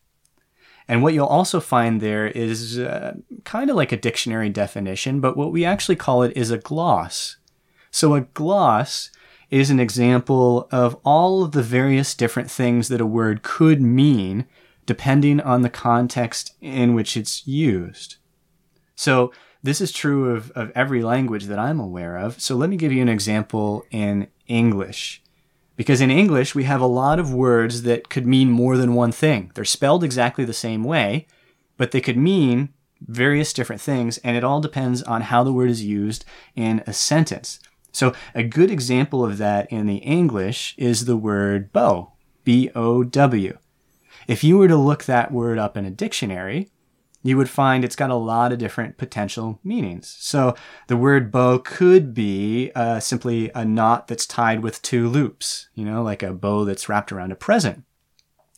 And 0.86 1.02
what 1.02 1.14
you'll 1.14 1.26
also 1.26 1.60
find 1.60 2.00
there 2.00 2.26
is 2.26 2.78
uh, 2.78 3.14
kind 3.44 3.70
of 3.70 3.76
like 3.76 3.92
a 3.92 3.96
dictionary 3.96 4.50
definition, 4.50 5.20
but 5.20 5.36
what 5.36 5.52
we 5.52 5.64
actually 5.64 5.96
call 5.96 6.22
it 6.22 6.36
is 6.36 6.50
a 6.50 6.58
gloss. 6.58 7.36
So 7.94 8.16
a 8.16 8.22
gloss 8.22 9.10
is 9.50 9.70
an 9.70 9.78
example 9.78 10.66
of 10.72 10.96
all 11.04 11.44
of 11.44 11.52
the 11.52 11.62
various 11.62 12.12
different 12.16 12.50
things 12.50 12.88
that 12.88 13.00
a 13.00 13.06
word 13.06 13.44
could 13.44 13.80
mean 13.80 14.46
depending 14.84 15.40
on 15.40 15.62
the 15.62 15.70
context 15.70 16.56
in 16.60 16.94
which 16.94 17.16
it's 17.16 17.46
used. 17.46 18.16
So 18.96 19.32
this 19.62 19.80
is 19.80 19.92
true 19.92 20.34
of, 20.34 20.50
of 20.56 20.72
every 20.74 21.04
language 21.04 21.44
that 21.44 21.60
I'm 21.60 21.78
aware 21.78 22.16
of. 22.16 22.40
So 22.40 22.56
let 22.56 22.68
me 22.68 22.76
give 22.76 22.90
you 22.90 23.00
an 23.00 23.08
example 23.08 23.86
in 23.92 24.26
English. 24.48 25.22
Because 25.76 26.00
in 26.00 26.10
English, 26.10 26.52
we 26.52 26.64
have 26.64 26.80
a 26.80 26.86
lot 26.86 27.20
of 27.20 27.32
words 27.32 27.82
that 27.82 28.08
could 28.08 28.26
mean 28.26 28.50
more 28.50 28.76
than 28.76 28.94
one 28.94 29.12
thing. 29.12 29.52
They're 29.54 29.64
spelled 29.64 30.02
exactly 30.02 30.44
the 30.44 30.52
same 30.52 30.82
way, 30.82 31.28
but 31.76 31.92
they 31.92 32.00
could 32.00 32.16
mean 32.16 32.70
various 33.00 33.52
different 33.52 33.80
things, 33.80 34.18
and 34.18 34.36
it 34.36 34.42
all 34.42 34.60
depends 34.60 35.00
on 35.04 35.20
how 35.20 35.44
the 35.44 35.52
word 35.52 35.70
is 35.70 35.84
used 35.84 36.24
in 36.56 36.82
a 36.88 36.92
sentence. 36.92 37.60
So, 37.94 38.12
a 38.34 38.42
good 38.42 38.72
example 38.72 39.24
of 39.24 39.38
that 39.38 39.70
in 39.70 39.86
the 39.86 39.98
English 39.98 40.74
is 40.76 41.04
the 41.04 41.16
word 41.16 41.72
bow, 41.72 42.12
B 42.42 42.68
O 42.74 43.04
W. 43.04 43.56
If 44.26 44.42
you 44.42 44.58
were 44.58 44.66
to 44.66 44.76
look 44.76 45.04
that 45.04 45.30
word 45.30 45.58
up 45.58 45.76
in 45.76 45.84
a 45.84 45.92
dictionary, 45.92 46.70
you 47.22 47.36
would 47.36 47.48
find 47.48 47.84
it's 47.84 47.94
got 47.94 48.10
a 48.10 48.16
lot 48.16 48.52
of 48.52 48.58
different 48.58 48.98
potential 48.98 49.60
meanings. 49.62 50.16
So 50.18 50.56
the 50.88 50.96
word 50.96 51.30
bow 51.30 51.58
could 51.60 52.14
be 52.14 52.72
uh, 52.74 52.98
simply 52.98 53.52
a 53.54 53.64
knot 53.64 54.08
that's 54.08 54.26
tied 54.26 54.60
with 54.60 54.82
two 54.82 55.08
loops, 55.08 55.68
you 55.74 55.84
know, 55.84 56.02
like 56.02 56.22
a 56.24 56.32
bow 56.32 56.64
that's 56.64 56.88
wrapped 56.88 57.12
around 57.12 57.30
a 57.30 57.36
present. 57.36 57.84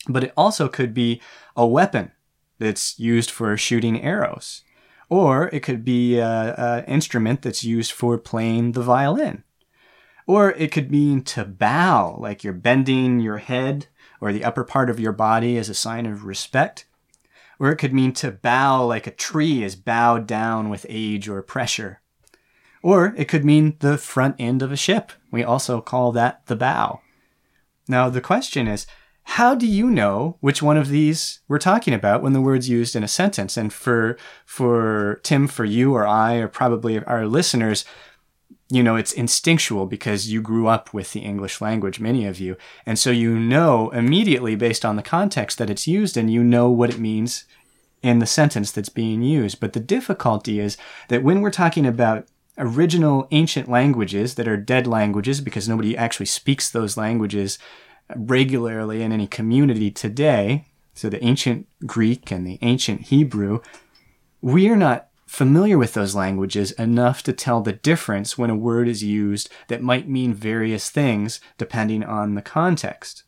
But 0.08 0.24
it 0.24 0.32
also 0.34 0.66
could 0.66 0.94
be 0.94 1.20
a 1.54 1.66
weapon 1.66 2.12
that's 2.58 2.98
used 2.98 3.30
for 3.30 3.54
shooting 3.58 4.02
arrows. 4.02 4.62
Or 5.08 5.48
it 5.48 5.60
could 5.60 5.84
be 5.84 6.18
an 6.18 6.84
instrument 6.84 7.42
that's 7.42 7.64
used 7.64 7.92
for 7.92 8.18
playing 8.18 8.72
the 8.72 8.82
violin. 8.82 9.44
Or 10.26 10.52
it 10.52 10.72
could 10.72 10.90
mean 10.90 11.22
to 11.24 11.44
bow, 11.44 12.16
like 12.18 12.42
you're 12.42 12.52
bending 12.52 13.20
your 13.20 13.38
head 13.38 13.86
or 14.20 14.32
the 14.32 14.44
upper 14.44 14.64
part 14.64 14.90
of 14.90 14.98
your 14.98 15.12
body 15.12 15.56
as 15.56 15.68
a 15.68 15.74
sign 15.74 16.06
of 16.06 16.24
respect 16.24 16.86
or 17.58 17.70
it 17.70 17.76
could 17.76 17.94
mean 17.94 18.12
to 18.12 18.30
bow 18.30 18.84
like 18.84 19.06
a 19.06 19.12
tree 19.12 19.62
is 19.62 19.76
bowed 19.76 20.26
down 20.26 20.68
with 20.68 20.86
age 20.88 21.28
or 21.28 21.40
pressure. 21.42 22.00
Or 22.82 23.14
it 23.16 23.26
could 23.26 23.44
mean 23.44 23.76
the 23.80 23.98
front 23.98 24.36
end 24.38 24.62
of 24.62 24.70
a 24.70 24.76
ship. 24.76 25.12
We 25.30 25.42
also 25.42 25.80
call 25.80 26.12
that 26.12 26.46
the 26.46 26.56
bow. 26.56 27.00
Now, 27.88 28.08
the 28.10 28.20
question 28.20 28.68
is, 28.68 28.86
how 29.30 29.56
do 29.56 29.66
you 29.66 29.90
know 29.90 30.36
which 30.40 30.62
one 30.62 30.76
of 30.76 30.88
these 30.88 31.40
we're 31.48 31.58
talking 31.58 31.92
about 31.92 32.22
when 32.22 32.32
the 32.32 32.40
word's 32.40 32.68
used 32.68 32.94
in 32.94 33.02
a 33.02 33.08
sentence? 33.08 33.56
And 33.56 33.72
for, 33.72 34.16
for 34.44 35.20
Tim, 35.24 35.48
for 35.48 35.64
you 35.64 35.94
or 35.94 36.06
I, 36.06 36.36
or 36.36 36.46
probably 36.46 37.02
our 37.04 37.26
listeners, 37.26 37.84
you 38.70 38.84
know, 38.84 38.94
it's 38.94 39.12
instinctual 39.12 39.86
because 39.86 40.30
you 40.30 40.40
grew 40.40 40.68
up 40.68 40.94
with 40.94 41.12
the 41.12 41.20
English 41.20 41.60
language, 41.60 41.98
many 41.98 42.24
of 42.24 42.38
you. 42.38 42.56
And 42.86 43.00
so 43.00 43.10
you 43.10 43.36
know 43.36 43.90
immediately 43.90 44.54
based 44.54 44.84
on 44.84 44.94
the 44.94 45.02
context 45.02 45.58
that 45.58 45.70
it's 45.70 45.88
used 45.88 46.16
and 46.16 46.32
you 46.32 46.44
know 46.44 46.70
what 46.70 46.90
it 46.90 46.98
means 47.00 47.46
in 48.02 48.20
the 48.20 48.26
sentence 48.26 48.70
that's 48.70 48.88
being 48.88 49.22
used. 49.22 49.58
But 49.58 49.72
the 49.72 49.80
difficulty 49.80 50.60
is 50.60 50.76
that 51.08 51.24
when 51.24 51.40
we're 51.40 51.50
talking 51.50 51.84
about 51.84 52.28
original 52.58 53.26
ancient 53.32 53.68
languages 53.68 54.36
that 54.36 54.46
are 54.48 54.56
dead 54.56 54.86
languages 54.86 55.40
because 55.40 55.68
nobody 55.68 55.96
actually 55.96 56.26
speaks 56.26 56.70
those 56.70 56.96
languages 56.96 57.58
regularly 58.14 59.02
in 59.02 59.12
any 59.12 59.26
community 59.26 59.90
today, 59.90 60.66
so 60.94 61.08
the 61.08 61.22
ancient 61.24 61.66
Greek 61.86 62.30
and 62.30 62.46
the 62.46 62.58
ancient 62.62 63.02
Hebrew, 63.02 63.60
we 64.40 64.68
are 64.68 64.76
not 64.76 65.08
familiar 65.26 65.76
with 65.76 65.94
those 65.94 66.14
languages 66.14 66.70
enough 66.72 67.22
to 67.24 67.32
tell 67.32 67.60
the 67.60 67.72
difference 67.72 68.38
when 68.38 68.50
a 68.50 68.56
word 68.56 68.88
is 68.88 69.02
used 69.02 69.50
that 69.68 69.82
might 69.82 70.08
mean 70.08 70.32
various 70.32 70.88
things 70.88 71.40
depending 71.58 72.04
on 72.04 72.34
the 72.34 72.42
context. 72.42 73.24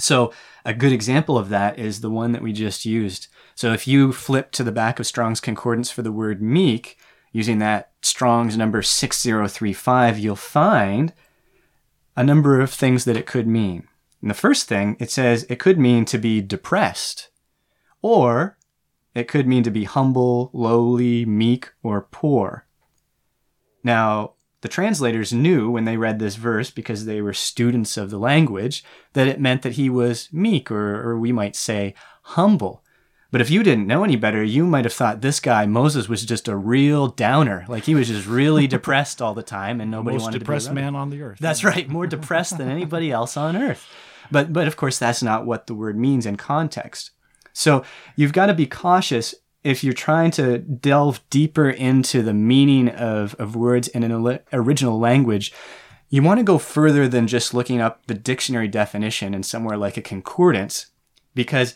So, 0.00 0.32
a 0.64 0.72
good 0.72 0.92
example 0.92 1.36
of 1.36 1.48
that 1.48 1.76
is 1.76 2.00
the 2.00 2.10
one 2.10 2.30
that 2.32 2.42
we 2.42 2.52
just 2.52 2.84
used. 2.84 3.26
So, 3.56 3.72
if 3.72 3.88
you 3.88 4.12
flip 4.12 4.52
to 4.52 4.62
the 4.62 4.70
back 4.70 5.00
of 5.00 5.08
Strong's 5.08 5.40
Concordance 5.40 5.90
for 5.90 6.02
the 6.02 6.12
word 6.12 6.40
meek, 6.40 6.96
using 7.32 7.58
that 7.58 7.90
Strong's 8.00 8.56
number 8.56 8.80
6035, 8.80 10.18
you'll 10.18 10.36
find 10.36 11.12
a 12.18 12.24
number 12.24 12.60
of 12.60 12.68
things 12.68 13.04
that 13.04 13.16
it 13.16 13.26
could 13.26 13.46
mean. 13.46 13.86
And 14.20 14.28
the 14.28 14.34
first 14.34 14.66
thing, 14.66 14.96
it 14.98 15.08
says 15.08 15.46
it 15.48 15.60
could 15.60 15.78
mean 15.78 16.04
to 16.06 16.18
be 16.18 16.40
depressed, 16.40 17.28
or 18.02 18.58
it 19.14 19.28
could 19.28 19.46
mean 19.46 19.62
to 19.62 19.70
be 19.70 19.84
humble, 19.84 20.50
lowly, 20.52 21.24
meek, 21.24 21.70
or 21.80 22.08
poor. 22.10 22.66
Now, 23.84 24.32
the 24.62 24.68
translators 24.68 25.32
knew 25.32 25.70
when 25.70 25.84
they 25.84 25.96
read 25.96 26.18
this 26.18 26.34
verse, 26.34 26.72
because 26.72 27.04
they 27.04 27.22
were 27.22 27.32
students 27.32 27.96
of 27.96 28.10
the 28.10 28.18
language, 28.18 28.82
that 29.12 29.28
it 29.28 29.40
meant 29.40 29.62
that 29.62 29.74
he 29.74 29.88
was 29.88 30.28
meek, 30.32 30.72
or, 30.72 31.00
or 31.08 31.16
we 31.16 31.30
might 31.30 31.54
say 31.54 31.94
humble. 32.22 32.82
But 33.30 33.42
if 33.42 33.50
you 33.50 33.62
didn't 33.62 33.86
know 33.86 34.04
any 34.04 34.16
better, 34.16 34.42
you 34.42 34.64
might 34.64 34.86
have 34.86 34.94
thought 34.94 35.20
this 35.20 35.38
guy 35.38 35.66
Moses 35.66 36.08
was 36.08 36.24
just 36.24 36.48
a 36.48 36.56
real 36.56 37.08
downer, 37.08 37.66
like 37.68 37.84
he 37.84 37.94
was 37.94 38.08
just 38.08 38.26
really 38.26 38.66
depressed 38.76 39.20
all 39.20 39.34
the 39.34 39.42
time, 39.42 39.80
and 39.80 39.90
nobody 39.90 40.14
Most 40.14 40.22
wanted 40.22 40.32
to 40.32 40.38
be 40.38 40.44
depressed 40.44 40.72
man 40.72 40.94
on 40.94 41.10
the 41.10 41.20
earth. 41.20 41.38
That's 41.38 41.62
right, 41.62 41.88
more 41.88 42.06
depressed 42.06 42.56
than 42.56 42.68
anybody 42.68 43.10
else 43.12 43.36
on 43.36 43.56
earth. 43.56 43.86
But 44.30 44.52
but 44.52 44.66
of 44.66 44.76
course, 44.76 44.98
that's 44.98 45.22
not 45.22 45.46
what 45.46 45.66
the 45.66 45.74
word 45.74 45.98
means 45.98 46.24
in 46.24 46.36
context. 46.36 47.10
So 47.52 47.84
you've 48.16 48.32
got 48.32 48.46
to 48.46 48.54
be 48.54 48.66
cautious 48.66 49.34
if 49.64 49.82
you're 49.82 49.92
trying 49.92 50.30
to 50.30 50.58
delve 50.58 51.20
deeper 51.30 51.68
into 51.68 52.22
the 52.22 52.32
meaning 52.32 52.88
of, 52.88 53.34
of 53.34 53.56
words 53.56 53.88
in 53.88 54.02
an 54.04 54.40
original 54.52 54.98
language. 54.98 55.52
You 56.08 56.22
want 56.22 56.38
to 56.38 56.44
go 56.44 56.56
further 56.56 57.08
than 57.08 57.26
just 57.26 57.52
looking 57.52 57.80
up 57.80 58.06
the 58.06 58.14
dictionary 58.14 58.68
definition 58.68 59.34
in 59.34 59.42
somewhere 59.42 59.76
like 59.76 59.96
a 59.96 60.02
concordance, 60.02 60.86
because 61.34 61.74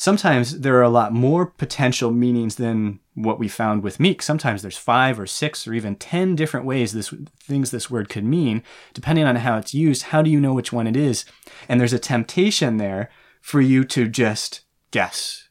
sometimes 0.00 0.60
there 0.60 0.78
are 0.78 0.82
a 0.82 0.88
lot 0.88 1.12
more 1.12 1.44
potential 1.44 2.10
meanings 2.10 2.54
than 2.54 2.98
what 3.12 3.38
we 3.38 3.48
found 3.48 3.82
with 3.82 4.00
meek. 4.00 4.22
Sometimes 4.22 4.62
there's 4.62 4.78
five 4.78 5.20
or 5.20 5.26
six 5.26 5.68
or 5.68 5.74
even 5.74 5.94
10 5.94 6.34
different 6.36 6.64
ways 6.64 6.92
this 6.92 7.12
things 7.38 7.70
this 7.70 7.90
word 7.90 8.08
could 8.08 8.24
mean, 8.24 8.62
depending 8.94 9.26
on 9.26 9.36
how 9.36 9.58
it's 9.58 9.74
used. 9.74 10.04
How 10.04 10.22
do 10.22 10.30
you 10.30 10.40
know 10.40 10.54
which 10.54 10.72
one 10.72 10.86
it 10.86 10.96
is? 10.96 11.26
And 11.68 11.78
there's 11.78 11.92
a 11.92 11.98
temptation 11.98 12.78
there 12.78 13.10
for 13.42 13.60
you 13.60 13.84
to 13.84 14.08
just 14.08 14.62
guess 14.90 15.50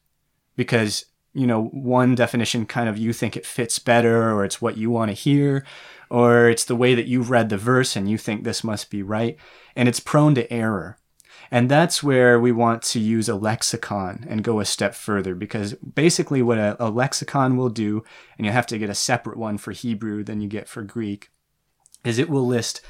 because 0.56 1.06
you 1.36 1.46
know 1.46 1.66
one 1.66 2.16
definition 2.16 2.66
kind 2.66 2.90
of 2.90 2.98
you 2.98 3.14
think 3.14 3.38
it 3.38 3.46
fits 3.46 3.78
better 3.78 4.32
or 4.32 4.44
it's 4.44 4.60
what 4.60 4.78
you 4.78 4.90
want 4.90 5.10
to 5.10 5.14
hear 5.14 5.64
or 6.10 6.50
it's 6.50 6.66
the 6.66 6.76
way 6.76 6.96
that 6.96 7.06
you've 7.06 7.30
read 7.30 7.50
the 7.50 7.58
verse 7.58 7.96
and 7.96 8.10
you 8.10 8.18
think 8.18 8.44
this 8.44 8.64
must 8.64 8.90
be 8.90 9.04
right 9.04 9.38
and 9.76 9.88
it's 9.88 10.00
prone 10.00 10.34
to 10.34 10.52
error 10.52 10.99
and 11.52 11.70
that's 11.70 12.04
where 12.04 12.40
we 12.40 12.52
want 12.52 12.82
to 12.82 13.00
use 13.00 13.28
a 13.28 13.36
lexicon 13.36 14.26
and 14.30 14.44
go 14.44 14.60
a 14.60 14.66
step 14.66 14.94
further 14.94 15.36
because 15.36 15.74
basically 15.74 16.42
what 16.42 16.58
a, 16.58 16.76
a 16.84 16.90
lexicon 16.90 17.58
will 17.58 17.70
do 17.70 18.04
and 18.38 18.46
you 18.46 18.52
have 18.52 18.68
to 18.68 18.78
get 18.78 18.90
a 18.90 18.96
separate 18.96 19.38
one 19.38 19.58
for 19.58 19.72
hebrew 19.72 20.24
than 20.24 20.42
you 20.42 20.48
get 20.48 20.68
for 20.68 20.82
greek 20.82 21.30
is 22.04 22.20
it 22.20 22.30
will 22.30 22.46
list 22.46 22.82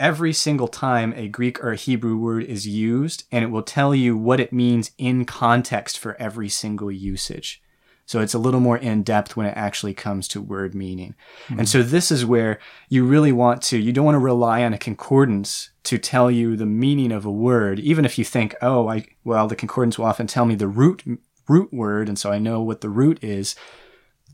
every 0.00 0.32
single 0.32 0.66
time 0.66 1.12
a 1.14 1.28
Greek 1.28 1.62
or 1.62 1.72
a 1.72 1.76
Hebrew 1.76 2.16
word 2.16 2.42
is 2.44 2.66
used, 2.66 3.24
and 3.30 3.44
it 3.44 3.48
will 3.48 3.62
tell 3.62 3.94
you 3.94 4.16
what 4.16 4.40
it 4.40 4.52
means 4.52 4.90
in 4.96 5.26
context 5.26 5.98
for 5.98 6.16
every 6.20 6.48
single 6.48 6.90
usage. 6.90 7.62
So 8.10 8.18
it's 8.18 8.34
a 8.34 8.40
little 8.40 8.58
more 8.58 8.76
in 8.76 9.04
depth 9.04 9.36
when 9.36 9.46
it 9.46 9.56
actually 9.56 9.94
comes 9.94 10.26
to 10.28 10.40
word 10.40 10.74
meaning. 10.74 11.14
Mm-hmm. 11.44 11.60
And 11.60 11.68
so 11.68 11.80
this 11.80 12.10
is 12.10 12.26
where 12.26 12.58
you 12.88 13.04
really 13.04 13.30
want 13.30 13.62
to, 13.62 13.78
you 13.78 13.92
don't 13.92 14.04
want 14.04 14.16
to 14.16 14.18
rely 14.18 14.64
on 14.64 14.74
a 14.74 14.78
concordance 14.78 15.70
to 15.84 15.96
tell 15.96 16.28
you 16.28 16.56
the 16.56 16.66
meaning 16.66 17.12
of 17.12 17.24
a 17.24 17.30
word, 17.30 17.78
even 17.78 18.04
if 18.04 18.18
you 18.18 18.24
think, 18.24 18.56
oh, 18.60 18.88
I, 18.88 19.06
well, 19.22 19.46
the 19.46 19.54
concordance 19.54 19.96
will 19.96 20.06
often 20.06 20.26
tell 20.26 20.44
me 20.44 20.56
the 20.56 20.66
root, 20.66 21.04
root 21.48 21.72
word. 21.72 22.08
And 22.08 22.18
so 22.18 22.32
I 22.32 22.40
know 22.40 22.60
what 22.60 22.80
the 22.80 22.88
root 22.88 23.22
is. 23.22 23.54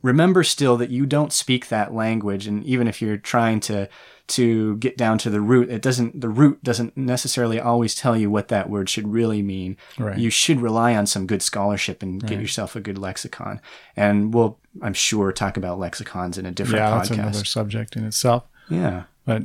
Remember 0.03 0.45
still 0.45 0.77
that 0.77 0.91
you 0.91 1.07
don't 1.07 1.33
speak 1.33 1.69
that 1.69 1.95
language. 1.95 2.47
And 2.47 2.65
even 2.65 2.87
if 2.89 3.03
you're 3.03 3.17
trying 3.17 3.61
to, 3.61 3.89
to 4.29 4.77
get 4.79 4.97
down 4.97 5.19
to 5.19 5.31
the 5.31 5.41
root. 5.41 5.71
It 5.71 5.83
doesn't, 5.83 6.21
the 6.21 6.29
root 6.29 6.63
doesn't 6.65 6.97
necessarily 6.97 7.61
always 7.61 7.95
tell 7.95 8.17
you 8.17 8.31
what 8.31 8.49
that 8.49 8.69
word 8.69 8.89
should 8.89 9.09
really 9.09 9.43
mean. 9.43 9.77
Right. 9.99 10.19
You 10.19 10.31
should 10.31 10.61
rely 10.61 10.97
on 10.97 11.07
some 11.07 11.27
good 11.27 11.43
scholarship 11.43 12.03
and 12.03 12.23
right. 12.23 12.31
get 12.31 12.41
yourself 12.41 12.75
a 12.75 12.81
good 12.81 12.99
lexicon. 12.99 13.61
And 13.95 14.35
we'll, 14.35 14.59
I'm 14.83 14.95
sure, 14.95 15.33
talk 15.33 15.57
about 15.57 15.79
lexicons 15.79 16.39
in 16.39 16.47
a 16.47 16.51
different 16.51 16.81
yeah, 16.81 16.91
podcast. 16.91 17.09
that's 17.09 17.11
another 17.11 17.45
subject 17.45 17.97
in 17.97 18.05
itself. 18.05 18.45
Yeah. 18.69 19.05
But 19.25 19.45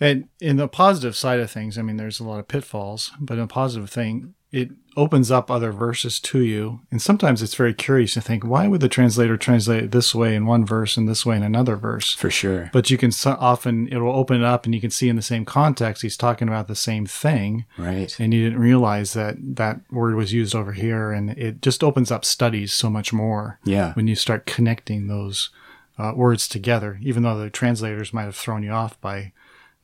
and 0.00 0.28
in 0.40 0.56
the 0.56 0.68
positive 0.68 1.16
side 1.16 1.40
of 1.40 1.50
things, 1.50 1.78
I 1.78 1.82
mean, 1.82 1.96
there's 1.96 2.20
a 2.20 2.24
lot 2.24 2.38
of 2.38 2.48
pitfalls, 2.48 3.12
but 3.20 3.38
a 3.38 3.46
positive 3.46 3.90
thing 3.90 4.34
it 4.54 4.70
opens 4.96 5.32
up 5.32 5.50
other 5.50 5.72
verses 5.72 6.20
to 6.20 6.40
you. 6.40 6.80
And 6.92 7.02
sometimes 7.02 7.42
it's 7.42 7.56
very 7.56 7.74
curious 7.74 8.14
to 8.14 8.20
think, 8.20 8.44
why 8.44 8.68
would 8.68 8.80
the 8.80 8.88
translator 8.88 9.36
translate 9.36 9.84
it 9.84 9.90
this 9.90 10.14
way 10.14 10.36
in 10.36 10.46
one 10.46 10.64
verse 10.64 10.96
and 10.96 11.08
this 11.08 11.26
way 11.26 11.36
in 11.36 11.42
another 11.42 11.74
verse? 11.74 12.14
For 12.14 12.30
sure. 12.30 12.70
But 12.72 12.88
you 12.88 12.96
can 12.96 13.10
so 13.10 13.36
often, 13.40 13.88
it 13.88 13.98
will 13.98 14.14
open 14.14 14.40
it 14.40 14.46
up 14.46 14.64
and 14.64 14.72
you 14.72 14.80
can 14.80 14.92
see 14.92 15.08
in 15.08 15.16
the 15.16 15.22
same 15.22 15.44
context, 15.44 16.02
he's 16.02 16.16
talking 16.16 16.46
about 16.46 16.68
the 16.68 16.76
same 16.76 17.04
thing. 17.04 17.64
Right. 17.76 18.14
And 18.20 18.32
you 18.32 18.44
didn't 18.44 18.60
realize 18.60 19.12
that 19.14 19.34
that 19.56 19.80
word 19.90 20.14
was 20.14 20.32
used 20.32 20.54
over 20.54 20.72
here. 20.72 21.10
And 21.10 21.30
it 21.30 21.60
just 21.60 21.82
opens 21.82 22.12
up 22.12 22.24
studies 22.24 22.72
so 22.72 22.88
much 22.88 23.12
more. 23.12 23.58
Yeah. 23.64 23.92
When 23.94 24.06
you 24.06 24.14
start 24.14 24.46
connecting 24.46 25.08
those 25.08 25.50
uh, 25.98 26.12
words 26.14 26.48
together, 26.48 27.00
even 27.02 27.24
though 27.24 27.38
the 27.38 27.50
translators 27.50 28.12
might 28.12 28.24
have 28.24 28.36
thrown 28.36 28.62
you 28.62 28.70
off 28.70 29.00
by. 29.00 29.32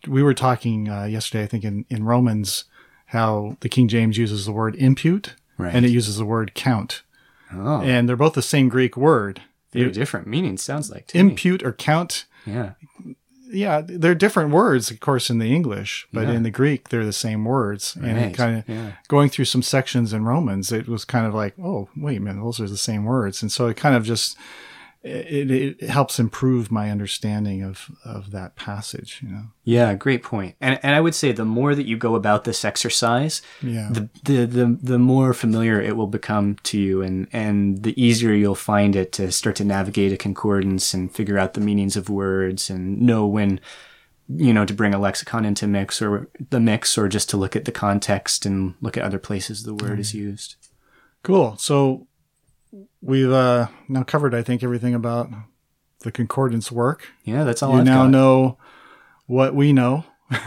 We 0.09 0.23
were 0.23 0.33
talking 0.33 0.89
uh, 0.89 1.05
yesterday, 1.05 1.45
I 1.45 1.47
think, 1.47 1.63
in, 1.63 1.85
in 1.91 2.05
Romans, 2.05 2.65
how 3.11 3.57
the 3.61 3.69
King 3.69 3.89
James 3.89 4.17
uses 4.19 4.47
the 4.47 4.53
word 4.53 4.75
impute 4.77 5.35
Right. 5.59 5.75
and 5.75 5.85
it 5.85 5.91
uses 5.91 6.17
the 6.17 6.25
word 6.25 6.55
count. 6.55 7.03
Oh, 7.53 7.81
And 7.83 8.09
they're 8.09 8.17
both 8.17 8.35
the 8.35 8.43
same 8.43 8.69
Greek 8.69 8.97
word. 8.97 9.43
very 9.73 9.91
different 9.93 10.27
meanings, 10.27 10.63
sounds 10.63 10.91
like. 10.91 11.07
To 11.09 11.23
me. 11.23 11.31
Impute 11.31 11.63
or 11.63 11.73
count, 11.73 12.25
Yeah. 12.47 12.73
yeah, 13.53 13.83
they're 13.85 14.15
different 14.17 14.51
words, 14.51 14.91
of 14.91 14.99
course, 15.01 15.31
in 15.31 15.39
the 15.39 15.53
English, 15.55 16.07
but 16.13 16.27
Yeah. 16.29 16.35
in 16.35 16.43
the 16.45 16.51
Greek, 16.51 16.89
they're 16.89 17.05
the 17.05 17.13
same 17.13 17.45
words. 17.45 17.95
And 17.97 18.17
Right. 18.17 18.27
it 18.27 18.35
kind 18.37 18.59
of 18.59 18.69
Yeah. 18.69 18.93
going 19.09 19.29
through 19.29 19.45
some 19.47 19.63
sections 19.63 20.13
in 20.13 20.25
Romans, 20.25 20.73
it 20.73 20.89
was 20.89 21.05
kind 21.05 21.27
of 21.27 21.35
like, 21.35 21.55
oh, 21.63 21.89
wait 21.97 22.19
a 22.19 22.21
minute, 22.21 22.41
those 22.43 22.61
are 22.61 22.69
the 22.69 22.77
same 22.77 23.05
words. 23.05 23.43
And 23.43 23.51
so 23.53 23.67
it 23.69 23.77
kind 23.77 23.95
of 23.95 24.05
just, 24.05 24.37
it, 25.03 25.51
it 25.51 25.89
helps 25.89 26.19
improve 26.19 26.71
my 26.71 26.91
understanding 26.91 27.63
of, 27.63 27.91
of 28.05 28.33
that 28.33 28.55
passage, 28.57 29.21
you 29.23 29.31
know? 29.31 29.45
Yeah, 29.65 29.95
great 29.95 30.23
point. 30.23 30.57
And 30.61 30.79
and 30.83 30.95
I 30.95 31.01
would 31.01 31.15
say 31.15 31.33
the 31.33 31.45
more 31.47 31.75
that 31.75 31.87
you 31.87 31.97
go 31.97 32.15
about 32.15 32.45
this 32.45 32.65
exercise, 32.65 33.41
Yeah. 33.63 33.89
the, 33.91 34.11
the 34.25 34.45
the 34.47 34.79
the 34.83 34.99
more 34.99 35.33
familiar 35.33 35.81
it 35.81 35.97
will 35.97 36.07
become 36.07 36.57
to 36.65 36.79
you 36.79 37.01
and 37.03 37.29
and 37.33 37.83
the 37.83 37.95
easier 38.03 38.33
you'll 38.35 38.55
find 38.55 38.95
it 38.95 39.13
to 39.13 39.33
start 39.33 39.57
to 39.57 39.65
navigate 39.65 40.13
a 40.13 40.17
concordance 40.19 40.93
and 40.93 41.11
figure 41.11 41.39
out 41.39 41.55
the 41.55 41.61
meanings 41.63 41.97
of 41.97 42.11
words 42.11 42.69
and 42.69 43.01
know 43.01 43.27
when 43.27 43.59
you 44.29 44.53
know 44.53 44.65
to 44.67 44.75
bring 44.75 44.93
a 44.95 44.99
lexicon 44.99 45.45
into 45.45 45.67
mix 45.67 46.03
or 46.03 46.29
the 46.51 46.61
mix 46.61 46.99
or 46.99 47.09
just 47.09 47.31
to 47.31 47.37
look 47.39 47.57
at 47.57 47.65
the 47.65 47.73
context 47.73 48.45
and 48.45 48.75
look 48.81 48.97
at 48.97 49.03
other 49.03 49.19
places 49.19 49.63
the 49.63 49.75
word 49.75 49.99
is 49.99 50.13
used. 50.15 50.57
Cool. 51.23 51.57
So 51.59 52.07
we've 53.01 53.33
uh, 53.33 53.69
now 53.89 54.03
covered, 54.03 54.35
I 54.35 54.43
think, 54.43 54.63
everything 54.63 54.95
about 54.95 55.31
the 56.01 56.13
concordance 56.13 56.71
work. 56.73 57.09
Yeah, 57.25 57.45
that's 57.45 57.63
all 57.63 57.73
you 57.73 57.79
I've 57.81 57.85
now 57.85 58.03
got. 58.05 58.11
know 58.11 58.59
what 59.27 59.55
we 59.55 59.73
know, 59.73 60.05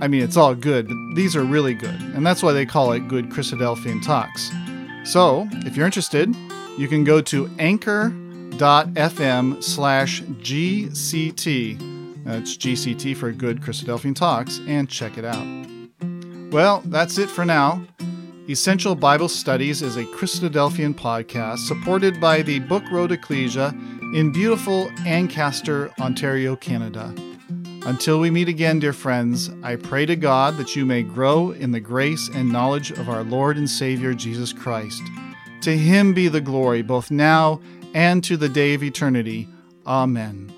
I 0.00 0.08
mean, 0.08 0.22
it's 0.22 0.38
all 0.38 0.54
good, 0.54 0.88
but 0.88 0.96
these 1.14 1.36
are 1.36 1.44
really 1.44 1.74
good, 1.74 2.00
and 2.14 2.24
that's 2.24 2.42
why 2.42 2.52
they 2.52 2.64
call 2.64 2.92
it 2.92 3.06
Good 3.08 3.28
Christadelphian 3.28 4.02
Talks. 4.02 4.50
So, 5.04 5.46
if 5.66 5.76
you're 5.76 5.84
interested, 5.84 6.34
you 6.82 6.88
can 6.88 7.04
go 7.04 7.20
to 7.20 7.48
anchor.fm 7.60 9.62
slash 9.62 10.20
GCT. 10.20 12.24
That's 12.24 12.56
GCT 12.56 13.16
for 13.16 13.30
Good 13.30 13.60
Christadelphian 13.60 14.16
Talks, 14.16 14.58
and 14.66 14.90
check 14.90 15.16
it 15.16 15.24
out. 15.24 15.46
Well, 16.50 16.82
that's 16.86 17.18
it 17.18 17.30
for 17.30 17.44
now. 17.44 17.86
Essential 18.48 18.96
Bible 18.96 19.28
Studies 19.28 19.80
is 19.80 19.96
a 19.96 20.02
Christadelphian 20.06 20.94
podcast 20.94 21.68
supported 21.68 22.20
by 22.20 22.42
the 22.42 22.58
Book 22.58 22.82
Road 22.90 23.12
Ecclesia 23.12 23.72
in 24.12 24.32
beautiful 24.32 24.90
Ancaster, 25.06 25.92
Ontario, 26.00 26.56
Canada. 26.56 27.14
Until 27.86 28.18
we 28.18 28.28
meet 28.28 28.48
again, 28.48 28.80
dear 28.80 28.92
friends, 28.92 29.50
I 29.62 29.76
pray 29.76 30.04
to 30.06 30.16
God 30.16 30.56
that 30.56 30.74
you 30.74 30.84
may 30.84 31.04
grow 31.04 31.52
in 31.52 31.70
the 31.70 31.78
grace 31.78 32.28
and 32.34 32.50
knowledge 32.50 32.90
of 32.90 33.08
our 33.08 33.22
Lord 33.22 33.56
and 33.56 33.70
Savior 33.70 34.14
Jesus 34.14 34.52
Christ. 34.52 35.00
To 35.62 35.76
him 35.76 36.12
be 36.12 36.28
the 36.28 36.40
glory 36.40 36.82
both 36.82 37.10
now 37.10 37.60
and 37.94 38.22
to 38.24 38.36
the 38.36 38.48
day 38.48 38.74
of 38.74 38.82
eternity. 38.82 39.48
Amen. 39.86 40.52